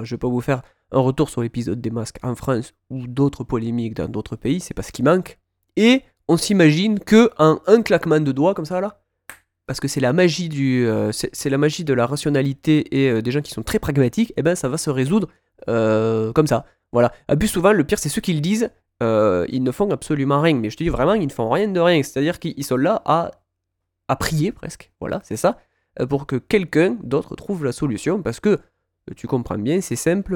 je 0.03 0.15
vais 0.15 0.19
pas 0.19 0.27
vous 0.27 0.41
faire 0.41 0.61
un 0.91 0.99
retour 0.99 1.29
sur 1.29 1.41
l'épisode 1.41 1.81
des 1.81 1.89
masques 1.89 2.19
en 2.23 2.35
France 2.35 2.73
ou 2.89 3.07
d'autres 3.07 3.43
polémiques 3.43 3.95
dans 3.95 4.07
d'autres 4.07 4.35
pays, 4.35 4.59
c'est 4.59 4.73
pas 4.73 4.83
ce 4.83 4.91
qui 4.91 5.03
manque. 5.03 5.39
Et 5.75 6.03
on 6.29 6.37
s'imagine 6.37 6.99
que 6.99 7.31
un 7.37 7.81
claquement 7.81 8.21
de 8.21 8.31
doigts 8.31 8.53
comme 8.53 8.65
ça 8.65 8.79
là, 8.79 9.01
parce 9.69 9.79
que 9.79 9.87
c'est 9.87 9.99
la 9.99 10.13
magie 10.13 10.49
du, 10.49 10.87
euh, 10.87 11.11
c'est 11.11 11.49
la 11.49 11.59
magie 11.59 11.83
de 11.83 11.93
la 11.93 12.07
rationalité 12.07 13.03
et 13.03 13.11
euh, 13.11 13.21
des 13.21 13.29
gens 13.29 13.41
qui 13.41 13.51
sont 13.51 13.61
très 13.61 13.77
pragmatiques, 13.77 14.31
et 14.31 14.35
eh 14.37 14.41
ben 14.41 14.55
ça 14.55 14.67
va 14.67 14.77
se 14.77 14.89
résoudre 14.89 15.27
euh, 15.67 16.31
comme 16.33 16.47
ça. 16.47 16.65
Voilà. 16.91 17.13
Plus 17.37 17.47
souvent, 17.47 17.71
le 17.71 17.83
pire 17.83 17.99
c'est 17.99 18.09
ceux 18.09 18.21
qui 18.21 18.33
le 18.33 18.39
disent 18.39 18.71
ils 19.01 19.63
ne 19.63 19.71
font 19.71 19.89
absolument 19.91 20.41
rien. 20.41 20.55
Mais 20.55 20.71
je 20.71 20.77
te 20.77 20.83
dis 20.83 20.89
vraiment, 20.89 21.13
ils 21.13 21.27
ne 21.27 21.31
font 21.31 21.49
rien 21.51 21.67
de 21.67 21.79
rien. 21.79 22.01
C'est-à-dire 22.01 22.39
qu'ils 22.39 22.63
sont 22.63 22.77
là 22.77 23.01
à, 23.05 23.31
à 24.07 24.15
prier 24.15 24.51
presque. 24.51 24.91
Voilà, 24.99 25.21
c'est 25.23 25.37
ça. 25.37 25.59
Pour 26.09 26.25
que 26.25 26.35
quelqu'un 26.35 26.97
d'autre 27.03 27.35
trouve 27.35 27.63
la 27.63 27.71
solution. 27.71 28.21
Parce 28.23 28.39
que, 28.39 28.59
tu 29.15 29.27
comprends 29.27 29.57
bien, 29.57 29.81
c'est 29.81 29.95
simple. 29.95 30.35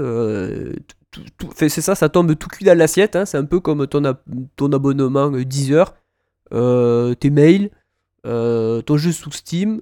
C'est 1.56 1.70
ça, 1.70 1.96
ça 1.96 2.10
tombe 2.10 2.36
tout 2.38 2.48
cuit 2.48 2.66
dans 2.66 2.78
l'assiette. 2.78 3.16
Hein. 3.16 3.26
C'est 3.26 3.38
un 3.38 3.46
peu 3.46 3.60
comme 3.60 3.88
ton, 3.88 4.02
ton 4.56 4.72
abonnement 4.72 5.30
10 5.32 5.74
heures, 5.74 5.96
tes 6.52 7.30
mails. 7.30 7.70
ton 8.24 8.98
jeu 8.98 9.12
sous 9.12 9.32
Steam, 9.32 9.82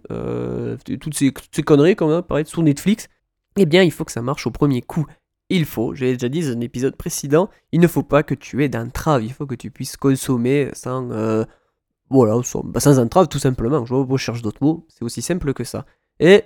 toutes 1.00 1.16
ces, 1.16 1.34
ces, 1.52 1.64
conneries 1.64 1.96
comme 1.96 2.12
apparaître 2.12 2.50
sur 2.50 2.64
Netflix, 2.64 3.08
eh 3.58 3.66
bien 3.66 3.84
il 3.84 3.92
faut 3.92 4.06
que 4.06 4.12
ça 4.12 4.22
marche 4.22 4.48
au 4.48 4.52
premier 4.52 4.82
coup 4.82 5.06
il 5.52 5.66
faut, 5.66 5.94
j'ai 5.94 6.14
déjà 6.14 6.30
dit 6.30 6.42
dans 6.42 6.58
un 6.58 6.62
épisode 6.62 6.96
précédent, 6.96 7.50
il 7.72 7.82
ne 7.82 7.88
faut 7.88 8.04
pas 8.04 8.24
que 8.24 8.34
tu 8.34 8.64
aies 8.64 8.70
d'entrave, 8.70 9.24
il 9.24 9.34
faut 9.34 9.46
que 9.46 9.56
tu 9.56 9.70
puisses 9.70 9.98
consommer 9.98 10.70
sans, 10.74 11.12
euh, 11.12 11.44
voilà, 12.10 12.42
sans, 12.44 12.64
bah, 12.64 12.80
sans 12.80 13.00
entrave 13.00 13.28
tout 13.28 13.40
simplement. 13.40 13.86
Je, 13.86 13.94
je 14.10 14.18
cherche 14.18 14.42
d'autres 14.42 14.64
mots, 14.64 14.86
c'est 14.90 15.04
aussi 15.04 15.22
simple 15.22 15.54
que 15.54 15.64
ça. 15.64 15.86
Et 16.20 16.44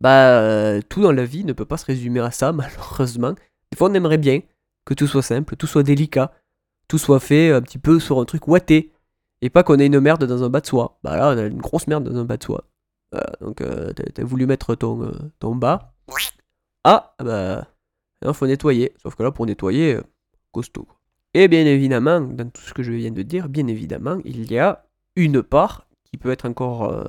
bah 0.00 0.40
euh, 0.40 0.82
tout 0.86 1.00
dans 1.00 1.12
la 1.12 1.24
vie 1.24 1.44
ne 1.44 1.54
peut 1.54 1.64
pas 1.64 1.78
se 1.78 1.86
résumer 1.86 2.20
à 2.20 2.30
ça 2.30 2.52
malheureusement. 2.52 3.34
Des 3.70 3.76
fois 3.76 3.90
on 3.90 3.94
aimerait 3.94 4.18
bien 4.18 4.40
que 4.84 4.94
tout 4.94 5.06
soit 5.06 5.22
simple, 5.22 5.56
tout 5.56 5.66
soit 5.66 5.82
délicat, 5.82 6.32
tout 6.88 6.98
soit 6.98 7.20
fait 7.20 7.52
un 7.52 7.62
petit 7.62 7.78
peu 7.78 7.98
sur 8.00 8.20
un 8.20 8.24
truc 8.24 8.46
ouaté 8.48 8.92
et 9.42 9.50
pas 9.50 9.62
qu'on 9.62 9.78
ait 9.78 9.86
une 9.86 10.00
merde 10.00 10.24
dans 10.24 10.44
un 10.44 10.48
bas 10.48 10.60
de 10.60 10.66
soie. 10.66 10.98
Bah 11.02 11.16
là 11.16 11.30
on 11.34 11.38
a 11.38 11.42
une 11.42 11.60
grosse 11.60 11.86
merde 11.86 12.04
dans 12.04 12.18
un 12.18 12.24
bas 12.24 12.36
de 12.36 12.44
soie. 12.44 12.64
donc 13.40 13.60
euh, 13.60 13.92
t'as 13.92 14.24
voulu 14.24 14.46
mettre 14.46 14.74
ton, 14.74 15.12
ton 15.38 15.54
bas. 15.54 15.94
Ah 16.84 17.14
bah 17.18 17.66
il 18.24 18.34
faut 18.34 18.46
nettoyer. 18.46 18.92
Sauf 19.02 19.14
que 19.14 19.22
là, 19.22 19.30
pour 19.30 19.46
nettoyer, 19.46 19.94
euh, 19.94 20.02
costaud. 20.52 20.88
Et 21.34 21.48
bien 21.48 21.66
évidemment, 21.66 22.20
dans 22.20 22.48
tout 22.48 22.62
ce 22.62 22.72
que 22.72 22.82
je 22.82 22.92
viens 22.92 23.10
de 23.10 23.22
dire, 23.22 23.48
bien 23.48 23.66
évidemment, 23.66 24.18
il 24.24 24.50
y 24.50 24.58
a 24.58 24.86
une 25.16 25.42
part 25.42 25.88
qui 26.04 26.16
peut 26.16 26.30
être 26.30 26.46
encore 26.46 26.84
euh, 26.84 27.04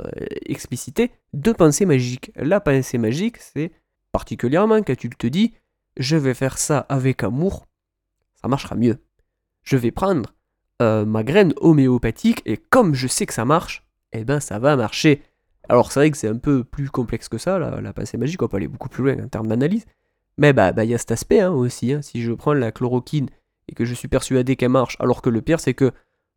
explicitée 0.46 1.12
de 1.34 1.52
pensée 1.54 1.86
magique. 1.86 2.32
La 2.36 2.60
pensée 2.60 2.98
magique, 2.98 3.38
c'est 3.38 3.72
particulièrement 4.12 4.82
quand 4.84 4.98
tu 4.98 5.10
te 5.10 5.28
dis 5.28 5.54
je 5.98 6.16
vais 6.16 6.34
faire 6.34 6.58
ça 6.58 6.80
avec 6.90 7.24
amour, 7.24 7.68
ça 8.42 8.48
marchera 8.48 8.76
mieux. 8.76 8.98
Je 9.64 9.78
vais 9.78 9.92
prendre 9.92 10.34
euh, 10.82 11.06
ma 11.06 11.24
graine 11.24 11.54
homéopathique 11.58 12.42
et 12.46 12.58
comme 12.58 12.94
je 12.94 13.08
sais 13.08 13.26
que 13.26 13.34
ça 13.34 13.46
marche, 13.46 13.84
eh 14.14 14.24
ben 14.24 14.40
ça 14.40 14.60
va 14.60 14.76
marcher. 14.76 15.24
Alors 15.70 15.92
c'est 15.92 16.00
vrai 16.00 16.12
que 16.12 16.18
c'est 16.18 16.30
un 16.30 16.38
peu 16.38 16.64
plus 16.64 16.90
complexe 16.90 17.28
que 17.28 17.38
ça, 17.38 17.60
la, 17.60 17.82
la 17.82 17.94
pensée 17.94 18.18
magique, 18.18 18.42
on 18.42 18.48
peut 18.48 18.58
aller 18.58 18.68
beaucoup 18.68 18.90
plus 18.90 19.04
loin 19.04 19.24
en 19.24 19.28
termes 19.28 19.48
d'analyse. 19.48 19.86
Mais 20.38 20.54
bah, 20.54 20.72
bah 20.72 20.86
il 20.86 20.92
y 20.92 20.94
a 20.94 20.98
cet 20.98 21.12
aspect 21.12 21.42
hein, 21.42 21.52
aussi. 21.52 21.92
hein. 21.94 22.02
Si 22.02 22.22
je 22.22 22.32
prends 22.32 22.54
la 22.54 22.72
chloroquine 22.72 23.28
et 23.68 23.74
que 23.74 23.84
je 23.84 23.94
suis 23.94 24.08
persuadé 24.08 24.56
qu'elle 24.56 24.70
marche, 24.70 24.96
alors 25.00 25.22
que 25.22 25.30
le 25.30 25.42
pire 25.42 25.60
c'est 25.60 25.74
que 25.74 25.92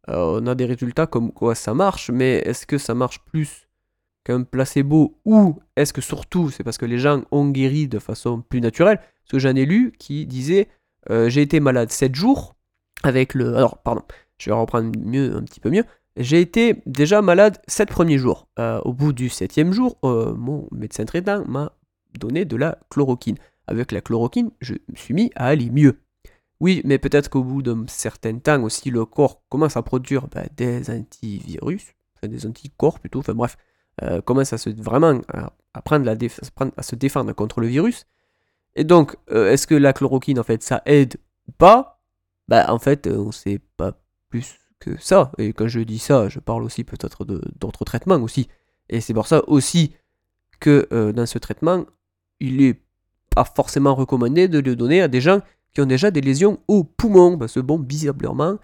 euh, 0.09 0.41
on 0.43 0.47
a 0.47 0.55
des 0.55 0.65
résultats 0.65 1.07
comme 1.07 1.33
quoi 1.33 1.55
ça 1.55 1.75
marche, 1.75 2.11
mais 2.11 2.39
est-ce 2.39 2.67
que 2.67 2.79
ça 2.79 2.95
marche 2.95 3.21
plus 3.27 3.69
qu'un 4.25 4.43
placebo 4.43 5.21
ou 5.25 5.61
est-ce 5.77 5.93
que 5.93 6.01
surtout 6.01 6.51
c'est 6.51 6.65
parce 6.65 6.79
que 6.79 6.87
les 6.87 6.99
gens 6.99 7.23
ont 7.31 7.49
guéri 7.51 7.87
de 7.89 7.99
façon 7.99 8.41
plus 8.41 8.61
naturelle? 8.61 9.01
Que 9.31 9.39
j'en 9.39 9.55
ai 9.55 9.65
lu 9.65 9.93
qui 9.97 10.27
disait 10.27 10.67
euh, 11.09 11.29
j'ai 11.29 11.43
été 11.43 11.61
malade 11.61 11.91
7 11.91 12.15
jours 12.15 12.57
avec 13.05 13.35
le. 13.35 13.57
Alors, 13.57 13.79
pardon, 13.79 14.03
je 14.39 14.51
vais 14.51 14.57
reprendre 14.57 14.91
mieux, 14.99 15.37
un 15.37 15.43
petit 15.43 15.61
peu 15.61 15.71
mieux. 15.71 15.85
J'ai 16.17 16.41
été 16.41 16.83
déjà 16.85 17.23
malade 17.23 17.59
7 17.69 17.89
premiers 17.89 18.19
jours. 18.19 18.49
Euh, 18.59 18.81
au 18.81 18.93
bout 18.93 19.13
du 19.13 19.29
septième 19.29 19.73
jour, 19.73 19.97
euh, 20.05 20.35
mon 20.35 20.69
médecin 20.73 21.05
traitant 21.05 21.45
m'a 21.47 21.73
donné 22.19 22.45
de 22.45 22.57
la 22.57 22.79
chloroquine. 22.91 23.37
Avec 23.69 23.93
la 23.93 24.01
chloroquine, 24.01 24.51
je 24.61 24.75
me 24.75 24.97
suis 24.97 25.15
mis 25.15 25.31
à 25.37 25.47
aller 25.47 25.71
mieux. 25.71 26.01
Oui, 26.59 26.83
mais 26.85 26.99
peut-être 26.99 27.31
qu'au 27.31 27.45
bout 27.45 27.63
d'un 27.63 27.85
certain 27.87 28.37
temps 28.39 28.63
aussi, 28.65 28.91
le 28.91 29.05
corps 29.05 29.43
commence 29.49 29.77
à 29.77 29.83
produire 29.83 30.27
bah, 30.27 30.43
des 30.57 30.91
antivirus, 30.91 31.95
enfin 32.17 32.29
des 32.29 32.47
anticorps 32.47 32.99
plutôt, 32.99 33.21
enfin 33.21 33.33
bref, 33.33 33.57
commence 34.25 34.53
à 34.53 34.59
se 34.59 34.71
vraiment 34.71 35.21
à 35.73 36.83
se 36.83 36.97
défendre 36.97 37.33
contre 37.33 37.61
le 37.61 37.69
virus. 37.69 38.07
Et 38.77 38.85
donc, 38.85 39.17
euh, 39.31 39.51
est-ce 39.51 39.67
que 39.67 39.75
la 39.75 39.93
chloroquine, 39.93 40.39
en 40.39 40.45
fait, 40.45 40.63
ça 40.63 40.83
aide 40.87 41.17
ou 41.49 41.53
pas? 41.53 42.01
Bah, 42.49 42.67
en 42.73 42.79
fait, 42.79 43.07
euh, 43.07 43.19
on 43.19 43.33
sait 43.33 43.61
pas 43.77 44.01
plus 44.29 44.59
que 44.79 45.01
ça. 45.01 45.33
Et 45.39 45.53
quand 45.53 45.69
je 45.69 45.81
dis 45.81 45.99
ça, 45.99 46.29
je 46.29 46.41
parle 46.41 46.65
aussi 46.65 46.85
peut-être 46.85 47.25
d'autres 47.25 47.85
traitements 47.85 48.17
aussi. 48.17 48.49
Et 48.89 49.01
c'est 49.01 49.15
pour 49.15 49.27
ça 49.27 49.43
aussi 49.49 49.95
que 50.59 50.89
euh, 50.93 51.13
dans 51.13 51.27
ce 51.27 51.39
traitement, 51.39 51.85
il 52.41 52.63
est 52.63 52.83
pas 53.35 53.45
forcément 53.45 53.95
recommandé 53.95 54.49
de 54.49 54.59
le 54.59 54.75
donner 54.77 55.01
à 55.01 55.09
des 55.09 55.21
gens 55.21 55.41
qui 55.73 55.81
ont 55.81 55.87
déjà 55.87 56.11
des 56.11 56.21
lésions 56.21 56.59
aux 56.67 56.85
poumons. 56.85 57.39
Parce 57.39 57.55
que 57.55 57.61
bon, 57.61 57.79
bizarrement, 57.79 58.59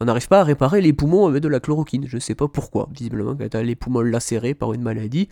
on 0.00 0.06
n'arrive 0.06 0.28
pas 0.28 0.40
à 0.40 0.44
réparer 0.44 0.80
les 0.80 0.92
poumons 0.92 1.26
avec 1.26 1.42
de 1.42 1.48
la 1.48 1.60
chloroquine. 1.60 2.06
Je 2.06 2.18
sais 2.18 2.34
pas 2.34 2.48
pourquoi. 2.48 2.88
Visiblement, 2.92 3.36
quand 3.36 3.48
tu 3.48 3.56
as 3.56 3.62
les 3.62 3.76
poumons 3.76 4.00
lacérés 4.00 4.54
par 4.54 4.72
une 4.72 4.82
maladie, 4.82 5.28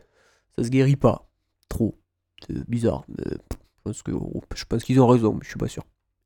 ça 0.57 0.65
se 0.65 0.69
guérit 0.69 0.97
pas. 0.97 1.29
Trop. 1.69 1.99
C'est 2.47 2.69
bizarre. 2.69 3.05
mais 3.09 3.37
que- 3.85 4.13
je 4.55 4.65
pense 4.65 4.85
qu'ils 4.85 5.01
ont 5.01 5.07
raison, 5.07 5.35
mais 5.35 5.41
je 5.43 5.49
suis 5.49 5.59
pas 5.59 5.69
sûr. 5.69 5.85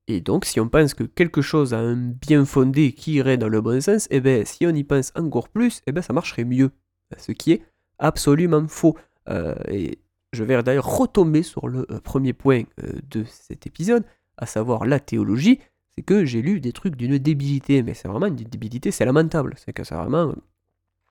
Et 0.08 0.20
donc, 0.20 0.44
si 0.44 0.60
on 0.60 0.68
pense 0.68 0.94
que 0.94 1.02
quelque 1.02 1.42
chose 1.42 1.75
a 1.75 1.78
un 1.78 1.96
bien 1.96 2.44
fondé 2.44 2.92
qui 2.92 3.14
irait 3.14 3.38
dans 3.38 3.48
le 3.48 3.60
bon 3.60 3.80
sens, 3.80 4.06
eh 4.10 4.20
ben, 4.20 4.44
si 4.44 4.66
on 4.66 4.70
y 4.70 4.84
pense 4.84 5.12
encore 5.16 5.48
plus, 5.48 5.80
eh 5.86 5.92
ben, 5.92 6.00
ça 6.00 6.12
marcherait 6.12 6.44
mieux. 6.44 6.70
Ce 7.18 7.32
qui 7.32 7.52
est 7.52 7.62
absolument 7.98 8.66
faux. 8.68 8.96
Euh, 9.28 9.54
et 9.68 9.98
je 10.32 10.44
vais 10.44 10.62
d'ailleurs 10.62 10.96
retomber 10.96 11.42
sur 11.42 11.66
le 11.66 11.86
euh, 11.90 12.00
premier 12.00 12.32
point 12.32 12.62
euh, 12.84 12.92
de 13.10 13.25
cet 13.25 13.66
épisode, 13.66 14.04
à 14.36 14.46
savoir 14.46 14.86
la 14.86 15.00
théologie. 15.00 15.58
C'est 15.96 16.02
que 16.02 16.25
j'ai 16.25 16.42
lu 16.42 16.60
des 16.60 16.72
trucs 16.72 16.94
d'une 16.94 17.18
débilité, 17.18 17.82
mais 17.82 17.94
c'est 17.94 18.06
vraiment 18.06 18.26
une 18.26 18.36
débilité, 18.36 18.90
c'est 18.90 19.04
lamentable. 19.04 19.54
C'est 19.56 19.72
que 19.72 19.82
c'est 19.82 19.94
vraiment. 19.94 20.34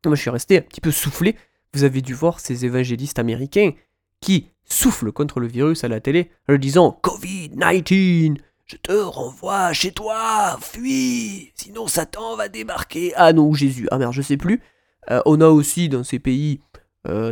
Moi, 0.05 0.15
je 0.15 0.21
suis 0.21 0.29
resté 0.29 0.59
un 0.59 0.61
petit 0.61 0.81
peu 0.81 0.91
soufflé. 0.91 1.35
Vous 1.73 1.83
avez 1.83 2.01
dû 2.01 2.13
voir 2.13 2.39
ces 2.39 2.65
évangélistes 2.65 3.19
américains 3.19 3.71
qui 4.21 4.47
soufflent 4.65 5.11
contre 5.11 5.39
le 5.39 5.47
virus 5.47 5.83
à 5.83 5.87
la 5.87 5.99
télé 5.99 6.31
en 6.49 6.55
disant 6.57 6.99
Covid-19, 7.03 8.37
je 8.65 8.77
te 8.77 8.91
renvoie 8.93 9.73
chez 9.73 9.91
toi, 9.91 10.57
fuis, 10.61 11.51
sinon 11.55 11.87
Satan 11.87 12.35
va 12.35 12.47
débarquer. 12.49 13.13
Ah 13.15 13.31
non, 13.33 13.53
Jésus, 13.53 13.87
ah 13.91 13.97
merde, 13.97 14.13
je 14.13 14.21
sais 14.21 14.37
plus. 14.37 14.61
Euh, 15.11 15.21
on 15.25 15.39
a 15.41 15.47
aussi 15.49 15.87
dans 15.87 16.03
ces 16.03 16.17
pays, 16.19 16.61
euh, 17.07 17.31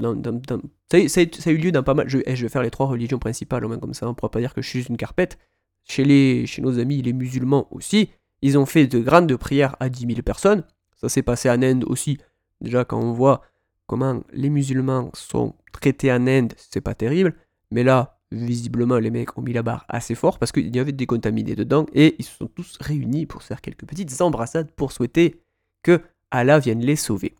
ça, 0.87 1.21
a- 1.21 1.51
eu 1.51 1.57
lieu 1.57 1.71
dans 1.71 1.81
pas 1.83 1.95
mal. 1.95 2.07
Je, 2.07 2.19
eh, 2.25 2.35
je 2.35 2.43
vais 2.43 2.49
faire 2.49 2.61
les 2.61 2.69
trois 2.69 2.85
religions 2.85 3.17
principales, 3.19 3.65
au 3.65 3.67
moins 3.67 3.79
comme 3.79 3.95
ça, 3.95 4.07
on 4.07 4.13
pourra 4.13 4.29
pas 4.29 4.39
dire 4.39 4.53
que 4.53 4.61
je 4.61 4.69
suis 4.69 4.83
une 4.85 4.97
carpette. 4.97 5.39
Chez, 5.85 6.05
les, 6.05 6.45
chez 6.45 6.61
nos 6.61 6.79
amis 6.79 7.01
les 7.01 7.13
musulmans 7.13 7.67
aussi, 7.71 8.09
ils 8.41 8.57
ont 8.57 8.65
fait 8.65 8.87
de 8.87 8.99
grandes 8.99 9.35
prières 9.35 9.75
à 9.79 9.89
10 9.89 10.05
000 10.07 10.21
personnes. 10.21 10.63
Ça 10.95 11.09
s'est 11.09 11.23
passé 11.23 11.49
en 11.49 11.61
Inde 11.61 11.83
aussi. 11.87 12.19
Déjà, 12.61 12.85
quand 12.85 12.99
on 13.01 13.11
voit 13.11 13.41
comment 13.87 14.21
les 14.31 14.49
musulmans 14.49 15.11
sont 15.13 15.55
traités 15.71 16.11
en 16.11 16.27
Inde, 16.27 16.53
c'est 16.57 16.81
pas 16.81 16.95
terrible. 16.95 17.35
Mais 17.71 17.83
là, 17.83 18.19
visiblement, 18.31 18.99
les 18.99 19.11
mecs 19.11 19.37
ont 19.37 19.41
mis 19.41 19.53
la 19.53 19.63
barre 19.63 19.85
assez 19.87 20.15
fort 20.15 20.39
parce 20.39 20.51
qu'il 20.51 20.75
y 20.75 20.79
avait 20.79 20.91
des 20.91 21.05
contaminés 21.05 21.55
dedans 21.55 21.85
et 21.93 22.15
ils 22.19 22.25
se 22.25 22.37
sont 22.37 22.47
tous 22.47 22.77
réunis 22.79 23.25
pour 23.25 23.43
faire 23.43 23.61
quelques 23.61 23.85
petites 23.85 24.21
embrassades 24.21 24.71
pour 24.71 24.91
souhaiter 24.91 25.41
que 25.83 26.01
Allah 26.31 26.59
vienne 26.59 26.81
les 26.81 26.95
sauver. 26.95 27.35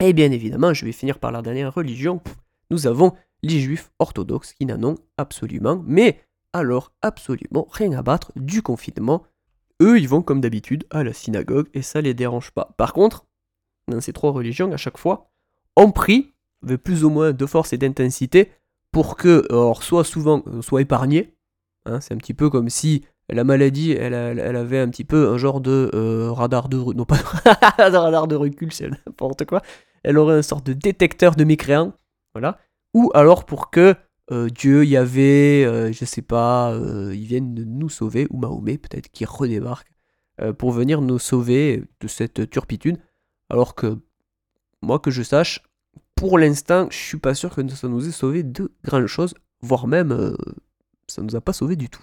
Et 0.00 0.12
bien 0.12 0.30
évidemment, 0.30 0.74
je 0.74 0.84
vais 0.84 0.92
finir 0.92 1.18
par 1.18 1.32
la 1.32 1.42
dernière 1.42 1.74
religion. 1.74 2.20
Nous 2.70 2.86
avons 2.86 3.14
les 3.42 3.60
juifs 3.60 3.90
orthodoxes 3.98 4.52
qui 4.52 4.66
n'en 4.66 4.82
ont 4.82 4.96
absolument, 5.16 5.82
mais 5.86 6.20
alors 6.52 6.92
absolument 7.02 7.66
rien 7.70 7.92
à 7.92 8.02
battre 8.02 8.32
du 8.36 8.62
confinement. 8.62 9.24
Eux, 9.80 9.98
ils 9.98 10.08
vont 10.08 10.22
comme 10.22 10.40
d'habitude 10.40 10.84
à 10.90 11.04
la 11.04 11.12
synagogue 11.12 11.68
et 11.74 11.82
ça 11.82 12.00
les 12.00 12.14
dérange 12.14 12.50
pas. 12.50 12.74
Par 12.76 12.92
contre, 12.92 13.26
dans 13.86 14.00
ces 14.00 14.12
trois 14.12 14.32
religions, 14.32 14.72
à 14.72 14.76
chaque 14.76 14.98
fois, 14.98 15.30
on 15.78 15.90
prie 15.92 16.34
avec 16.62 16.82
plus 16.82 17.04
ou 17.04 17.10
moins 17.10 17.32
de 17.32 17.46
force 17.46 17.72
et 17.72 17.78
d'intensité 17.78 18.50
pour 18.92 19.16
que, 19.16 19.46
soit 19.80 20.04
souvent, 20.04 20.42
euh, 20.48 20.60
soit 20.60 20.82
épargné. 20.82 21.34
Hein, 21.86 22.00
c'est 22.00 22.12
un 22.14 22.18
petit 22.18 22.34
peu 22.34 22.50
comme 22.50 22.68
si 22.68 23.04
la 23.30 23.44
maladie, 23.44 23.92
elle, 23.92 24.14
elle- 24.14 24.56
avait 24.56 24.78
un 24.78 24.88
petit 24.88 25.04
peu 25.04 25.28
un 25.28 25.36
genre 25.38 25.60
de 25.60 25.90
euh, 25.94 26.32
radar 26.32 26.68
de... 26.68 26.76
Non, 26.78 27.04
pas 27.04 27.16
de 27.90 27.96
radar 27.96 28.26
de 28.26 28.34
recul, 28.34 28.72
c'est 28.72 28.88
n'importe 28.90 29.44
quoi. 29.44 29.62
Elle 30.02 30.18
aurait 30.18 30.36
une 30.36 30.42
sorte 30.42 30.66
de 30.66 30.72
détecteur 30.72 31.34
de 31.34 31.44
mécréants. 31.44 31.92
Voilà. 32.34 32.58
Ou 32.94 33.10
alors 33.14 33.44
pour 33.44 33.70
que 33.70 33.94
euh, 34.30 34.48
Dieu, 34.48 34.84
Yahvé, 34.84 35.64
euh, 35.64 35.92
je 35.92 36.04
sais 36.04 36.22
pas, 36.22 36.72
euh, 36.72 37.14
ils 37.14 37.38
nous 37.44 37.88
sauver, 37.88 38.26
ou 38.30 38.38
Mahomet 38.38 38.78
peut-être 38.78 39.08
qui 39.10 39.24
redébarque, 39.24 39.88
pour 40.58 40.70
venir 40.70 41.00
nous 41.02 41.18
sauver 41.18 41.82
de 42.00 42.06
cette 42.06 42.48
turpitude. 42.48 42.98
Alors 43.50 43.74
que, 43.74 43.98
moi 44.82 45.00
que 45.00 45.10
je 45.10 45.24
sache, 45.24 45.64
pour 46.18 46.36
l'instant, 46.36 46.88
je 46.90 46.96
suis 46.96 47.18
pas 47.18 47.34
sûr 47.34 47.54
que 47.54 47.66
ça 47.68 47.86
nous 47.86 48.08
ait 48.08 48.12
sauvé 48.12 48.42
de 48.42 48.72
grandes 48.84 49.06
choses, 49.06 49.34
voire 49.60 49.86
même 49.86 50.10
euh, 50.10 50.34
ça 51.06 51.22
nous 51.22 51.36
a 51.36 51.40
pas 51.40 51.52
sauvé 51.52 51.76
du 51.76 51.88
tout. 51.88 52.02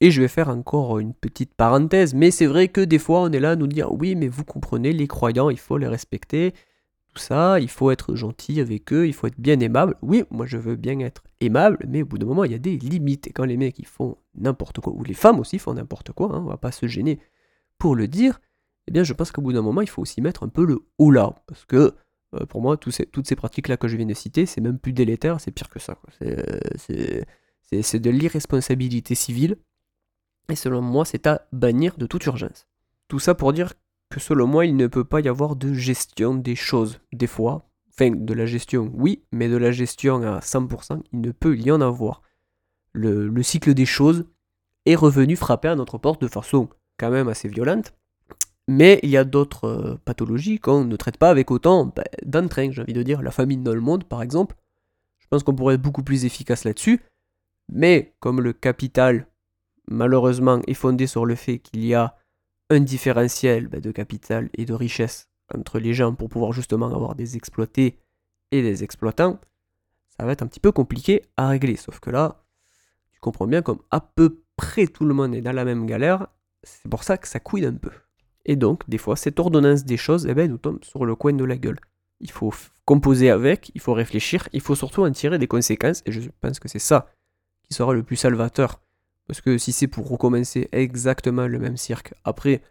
Et 0.00 0.10
je 0.10 0.20
vais 0.20 0.28
faire 0.28 0.48
encore 0.48 0.98
une 0.98 1.14
petite 1.14 1.54
parenthèse, 1.54 2.14
mais 2.14 2.32
c'est 2.32 2.46
vrai 2.46 2.66
que 2.66 2.80
des 2.80 2.98
fois 2.98 3.20
on 3.20 3.30
est 3.30 3.38
là 3.38 3.52
à 3.52 3.56
nous 3.56 3.68
dire 3.68 3.92
oui, 3.92 4.16
mais 4.16 4.26
vous 4.26 4.44
comprenez, 4.44 4.92
les 4.92 5.06
croyants, 5.06 5.50
il 5.50 5.58
faut 5.58 5.78
les 5.78 5.86
respecter, 5.86 6.52
tout 7.14 7.22
ça, 7.22 7.60
il 7.60 7.70
faut 7.70 7.92
être 7.92 8.16
gentil 8.16 8.60
avec 8.60 8.92
eux, 8.92 9.06
il 9.06 9.12
faut 9.12 9.28
être 9.28 9.38
bien 9.38 9.60
aimable. 9.60 9.94
Oui, 10.02 10.24
moi 10.30 10.46
je 10.46 10.56
veux 10.56 10.74
bien 10.74 10.98
être 10.98 11.22
aimable, 11.40 11.78
mais 11.88 12.02
au 12.02 12.06
bout 12.06 12.18
d'un 12.18 12.26
moment 12.26 12.42
il 12.42 12.50
y 12.50 12.56
a 12.56 12.58
des 12.58 12.76
limites. 12.76 13.28
Et 13.28 13.32
quand 13.32 13.44
les 13.44 13.56
mecs 13.56 13.78
ils 13.78 13.86
font 13.86 14.16
n'importe 14.34 14.80
quoi, 14.80 14.92
ou 14.92 15.04
les 15.04 15.14
femmes 15.14 15.38
aussi 15.38 15.60
font 15.60 15.74
n'importe 15.74 16.10
quoi, 16.10 16.34
hein, 16.34 16.42
on 16.44 16.48
va 16.48 16.56
pas 16.56 16.72
se 16.72 16.88
gêner 16.88 17.20
pour 17.78 17.94
le 17.94 18.08
dire, 18.08 18.40
eh 18.88 18.90
bien 18.90 19.04
je 19.04 19.12
pense 19.12 19.30
qu'au 19.30 19.42
bout 19.42 19.52
d'un 19.52 19.62
moment 19.62 19.80
il 19.80 19.88
faut 19.88 20.02
aussi 20.02 20.20
mettre 20.20 20.42
un 20.42 20.48
peu 20.48 20.64
le 20.64 20.80
haut 20.98 21.12
parce 21.46 21.64
que 21.64 21.94
euh, 22.34 22.46
pour 22.46 22.60
moi 22.60 22.76
toutes 22.76 23.26
ces 23.26 23.36
pratiques 23.36 23.68
là 23.68 23.76
que 23.76 23.88
je 23.88 23.96
viens 23.96 24.06
de 24.06 24.14
citer, 24.14 24.46
c'est 24.46 24.60
même 24.60 24.78
plus 24.78 24.92
délétère, 24.92 25.40
c'est 25.40 25.50
pire 25.50 25.68
que 25.68 25.78
ça. 25.78 25.98
euh, 26.22 26.42
c'est 27.82 28.00
de 28.00 28.10
l'irresponsabilité 28.10 29.14
civile, 29.14 29.56
et 30.48 30.56
selon 30.56 30.80
moi 30.80 31.04
c'est 31.04 31.26
à 31.26 31.46
bannir 31.52 31.96
de 31.98 32.06
toute 32.06 32.24
urgence. 32.26 32.66
Tout 33.08 33.18
ça 33.18 33.34
pour 33.34 33.52
dire 33.52 33.72
que 34.10 34.20
selon 34.20 34.46
moi, 34.46 34.66
il 34.66 34.76
ne 34.76 34.86
peut 34.86 35.04
pas 35.04 35.20
y 35.20 35.28
avoir 35.28 35.56
de 35.56 35.72
gestion 35.74 36.34
des 36.34 36.56
choses, 36.56 37.00
des 37.12 37.26
fois. 37.26 37.68
Enfin, 37.90 38.10
de 38.10 38.34
la 38.34 38.46
gestion, 38.46 38.90
oui, 38.94 39.24
mais 39.32 39.48
de 39.48 39.56
la 39.56 39.72
gestion 39.72 40.22
à 40.22 40.40
100%, 40.40 41.02
il 41.12 41.20
ne 41.20 41.32
peut 41.32 41.56
y 41.56 41.70
en 41.70 41.80
avoir. 41.80 42.22
Le, 42.92 43.28
le 43.28 43.42
cycle 43.42 43.74
des 43.74 43.86
choses 43.86 44.24
est 44.86 44.94
revenu 44.94 45.36
frapper 45.36 45.68
à 45.68 45.74
notre 45.74 45.98
porte 45.98 46.22
de 46.22 46.28
façon 46.28 46.68
quand 46.96 47.10
même 47.10 47.28
assez 47.28 47.48
violente. 47.48 47.92
Mais 48.68 49.00
il 49.02 49.08
y 49.08 49.16
a 49.16 49.24
d'autres 49.24 49.64
euh, 49.64 49.96
pathologies 50.04 50.58
qu'on 50.58 50.84
ne 50.84 50.96
traite 50.96 51.16
pas 51.16 51.30
avec 51.30 51.50
autant 51.50 51.86
bah, 51.86 52.04
d'entrain, 52.24 52.70
j'ai 52.70 52.82
envie 52.82 52.92
de 52.92 53.02
dire. 53.02 53.22
La 53.22 53.30
famine 53.30 53.64
dans 53.64 53.74
le 53.74 53.80
monde, 53.80 54.04
par 54.04 54.22
exemple. 54.22 54.54
Je 55.18 55.26
pense 55.30 55.42
qu'on 55.42 55.54
pourrait 55.54 55.74
être 55.76 55.82
beaucoup 55.82 56.02
plus 56.02 56.26
efficace 56.26 56.64
là-dessus. 56.64 57.00
Mais 57.70 58.14
comme 58.20 58.42
le 58.42 58.52
capital, 58.52 59.26
malheureusement, 59.88 60.60
est 60.66 60.74
fondé 60.74 61.06
sur 61.06 61.24
le 61.24 61.34
fait 61.34 61.58
qu'il 61.58 61.84
y 61.84 61.94
a 61.94 62.16
un 62.68 62.80
différentiel 62.80 63.68
bah, 63.68 63.80
de 63.80 63.90
capital 63.90 64.50
et 64.52 64.66
de 64.66 64.74
richesse 64.74 65.28
entre 65.54 65.78
les 65.78 65.94
gens 65.94 66.14
pour 66.14 66.28
pouvoir 66.28 66.52
justement 66.52 66.94
avoir 66.94 67.14
des 67.14 67.36
exploités 67.36 67.98
et 68.50 68.60
des 68.60 68.84
exploitants, 68.84 69.40
ça 70.18 70.26
va 70.26 70.32
être 70.32 70.42
un 70.42 70.46
petit 70.46 70.60
peu 70.60 70.72
compliqué 70.72 71.22
à 71.38 71.48
régler. 71.48 71.76
Sauf 71.76 72.00
que 72.00 72.10
là, 72.10 72.44
tu 73.12 73.20
comprends 73.20 73.46
bien 73.46 73.62
comme 73.62 73.80
à 73.90 74.02
peu 74.02 74.42
près 74.56 74.86
tout 74.86 75.06
le 75.06 75.14
monde 75.14 75.34
est 75.34 75.40
dans 75.40 75.52
la 75.52 75.64
même 75.64 75.86
galère, 75.86 76.26
c'est 76.62 76.90
pour 76.90 77.04
ça 77.04 77.16
que 77.16 77.28
ça 77.28 77.40
couille 77.40 77.64
un 77.64 77.74
peu. 77.74 77.90
Et 78.48 78.56
donc, 78.56 78.88
des 78.88 78.96
fois, 78.96 79.14
cette 79.14 79.38
ordonnance 79.38 79.84
des 79.84 79.98
choses, 79.98 80.26
eh 80.26 80.32
ben, 80.32 80.50
nous 80.50 80.56
tombe 80.56 80.82
sur 80.82 81.04
le 81.04 81.14
coin 81.14 81.34
de 81.34 81.44
la 81.44 81.58
gueule. 81.58 81.78
Il 82.20 82.30
faut 82.30 82.52
composer 82.86 83.30
avec, 83.30 83.70
il 83.74 83.80
faut 83.80 83.92
réfléchir, 83.92 84.48
il 84.54 84.62
faut 84.62 84.74
surtout 84.74 85.04
en 85.04 85.12
tirer 85.12 85.38
des 85.38 85.46
conséquences, 85.46 86.02
et 86.06 86.12
je 86.12 86.22
pense 86.40 86.58
que 86.58 86.66
c'est 86.66 86.78
ça 86.78 87.12
qui 87.62 87.74
sera 87.74 87.92
le 87.92 88.02
plus 88.02 88.16
salvateur. 88.16 88.80
Parce 89.26 89.42
que 89.42 89.58
si 89.58 89.72
c'est 89.72 89.86
pour 89.86 90.08
recommencer 90.08 90.70
exactement 90.72 91.46
le 91.46 91.58
même 91.58 91.76
cirque, 91.76 92.14
après, 92.24 92.62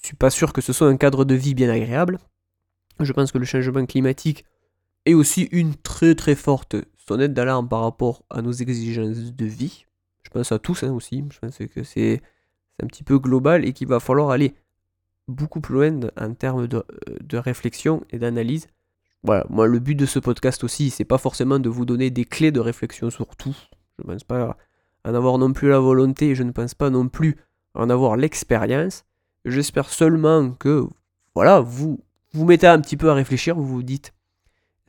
je 0.00 0.06
suis 0.06 0.16
pas 0.16 0.30
sûr 0.30 0.52
que 0.52 0.60
ce 0.60 0.72
soit 0.72 0.88
un 0.88 0.96
cadre 0.96 1.24
de 1.24 1.34
vie 1.34 1.54
bien 1.54 1.68
agréable. 1.68 2.20
Je 3.00 3.12
pense 3.12 3.32
que 3.32 3.38
le 3.38 3.44
changement 3.44 3.84
climatique 3.84 4.44
est 5.04 5.14
aussi 5.14 5.48
une 5.50 5.74
très 5.74 6.14
très 6.14 6.36
forte 6.36 6.76
sonnette 6.96 7.34
d'alarme 7.34 7.68
par 7.68 7.80
rapport 7.80 8.22
à 8.30 8.42
nos 8.42 8.52
exigences 8.52 9.34
de 9.34 9.46
vie. 9.46 9.86
Je 10.22 10.30
pense 10.30 10.52
à 10.52 10.60
tous 10.60 10.84
hein, 10.84 10.92
aussi. 10.92 11.24
Je 11.32 11.38
pense 11.40 11.58
que 11.58 11.82
c'est 11.82 12.22
un 12.80 12.86
petit 12.86 13.02
peu 13.02 13.18
global 13.18 13.64
et 13.64 13.72
qu'il 13.72 13.88
va 13.88 13.98
falloir 13.98 14.30
aller 14.30 14.54
beaucoup 15.28 15.60
plus 15.60 15.74
loin 15.74 16.00
en 16.20 16.34
termes 16.34 16.66
de, 16.66 16.84
de 17.20 17.38
réflexion 17.38 18.04
et 18.10 18.18
d'analyse. 18.18 18.66
Voilà, 19.22 19.44
moi 19.48 19.66
le 19.66 19.78
but 19.78 19.94
de 19.94 20.06
ce 20.06 20.18
podcast 20.18 20.62
aussi, 20.64 20.90
c'est 20.90 21.04
pas 21.04 21.18
forcément 21.18 21.58
de 21.58 21.68
vous 21.68 21.84
donner 21.84 22.10
des 22.10 22.24
clés 22.24 22.52
de 22.52 22.60
réflexion 22.60 23.10
sur 23.10 23.34
tout. 23.36 23.56
Je 23.98 24.04
ne 24.04 24.12
pense 24.12 24.24
pas 24.24 24.56
en 25.04 25.14
avoir 25.14 25.38
non 25.38 25.52
plus 25.52 25.68
la 25.68 25.80
volonté, 25.80 26.34
je 26.34 26.42
ne 26.42 26.52
pense 26.52 26.74
pas 26.74 26.90
non 26.90 27.08
plus 27.08 27.36
en 27.74 27.90
avoir 27.90 28.16
l'expérience. 28.16 29.04
J'espère 29.44 29.88
seulement 29.88 30.50
que 30.52 30.84
voilà, 31.34 31.60
vous 31.60 32.00
vous 32.32 32.44
mettez 32.44 32.66
un 32.66 32.80
petit 32.80 32.96
peu 32.96 33.10
à 33.10 33.14
réfléchir, 33.14 33.56
vous 33.56 33.66
vous 33.66 33.82
dites 33.82 34.12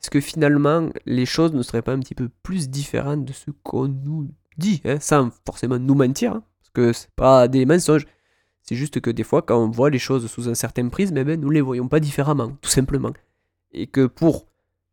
est-ce 0.00 0.10
que 0.10 0.20
finalement 0.20 0.90
les 1.06 1.26
choses 1.26 1.52
ne 1.52 1.62
seraient 1.62 1.82
pas 1.82 1.92
un 1.92 1.98
petit 1.98 2.14
peu 2.14 2.28
plus 2.42 2.68
différentes 2.68 3.24
de 3.24 3.32
ce 3.32 3.50
qu'on 3.62 3.88
nous 3.88 4.30
dit, 4.56 4.80
hein, 4.84 4.98
sans 5.00 5.30
forcément 5.44 5.78
nous 5.78 5.94
mentir, 5.94 6.32
hein, 6.32 6.42
parce 6.60 6.70
que 6.72 6.92
c'est 6.92 7.10
pas 7.16 7.48
des 7.48 7.66
mensonges. 7.66 8.06
C'est 8.62 8.76
juste 8.76 9.00
que 9.00 9.10
des 9.10 9.24
fois, 9.24 9.42
quand 9.42 9.58
on 9.58 9.70
voit 9.70 9.90
les 9.90 9.98
choses 9.98 10.26
sous 10.30 10.48
un 10.48 10.54
certain 10.54 10.88
prisme, 10.88 11.16
eh 11.16 11.24
ben, 11.24 11.40
nous 11.40 11.50
les 11.50 11.60
voyons 11.60 11.88
pas 11.88 12.00
différemment, 12.00 12.52
tout 12.60 12.70
simplement. 12.70 13.12
Et 13.72 13.86
que 13.86 14.06
pour 14.06 14.46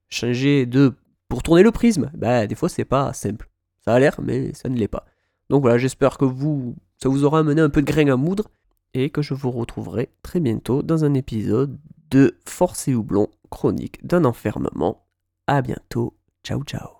changer 0.09 0.65
de. 0.65 0.93
pour 1.27 1.43
tourner 1.43 1.63
le 1.63 1.71
prisme, 1.71 2.11
bah, 2.15 2.47
des 2.47 2.55
fois 2.55 2.69
c'est 2.69 2.85
pas 2.85 3.13
simple. 3.13 3.49
Ça 3.83 3.93
a 3.93 3.99
l'air, 3.99 4.19
mais 4.21 4.53
ça 4.53 4.69
ne 4.69 4.77
l'est 4.77 4.87
pas. 4.87 5.05
Donc 5.49 5.61
voilà, 5.61 5.77
j'espère 5.77 6.17
que 6.17 6.25
vous, 6.25 6.75
ça 6.97 7.09
vous 7.09 7.23
aura 7.23 7.39
amené 7.39 7.61
un 7.61 7.69
peu 7.69 7.81
de 7.81 7.91
grain 7.91 8.07
à 8.07 8.15
moudre 8.15 8.49
et 8.93 9.09
que 9.09 9.21
je 9.21 9.33
vous 9.33 9.51
retrouverai 9.51 10.09
très 10.23 10.39
bientôt 10.39 10.81
dans 10.81 11.05
un 11.05 11.13
épisode 11.13 11.77
de 12.09 12.37
Force 12.45 12.87
et 12.87 12.95
Houblon, 12.95 13.27
chronique 13.49 14.05
d'un 14.05 14.25
enfermement. 14.25 15.05
A 15.47 15.61
bientôt, 15.61 16.17
ciao 16.43 16.63
ciao. 16.63 16.94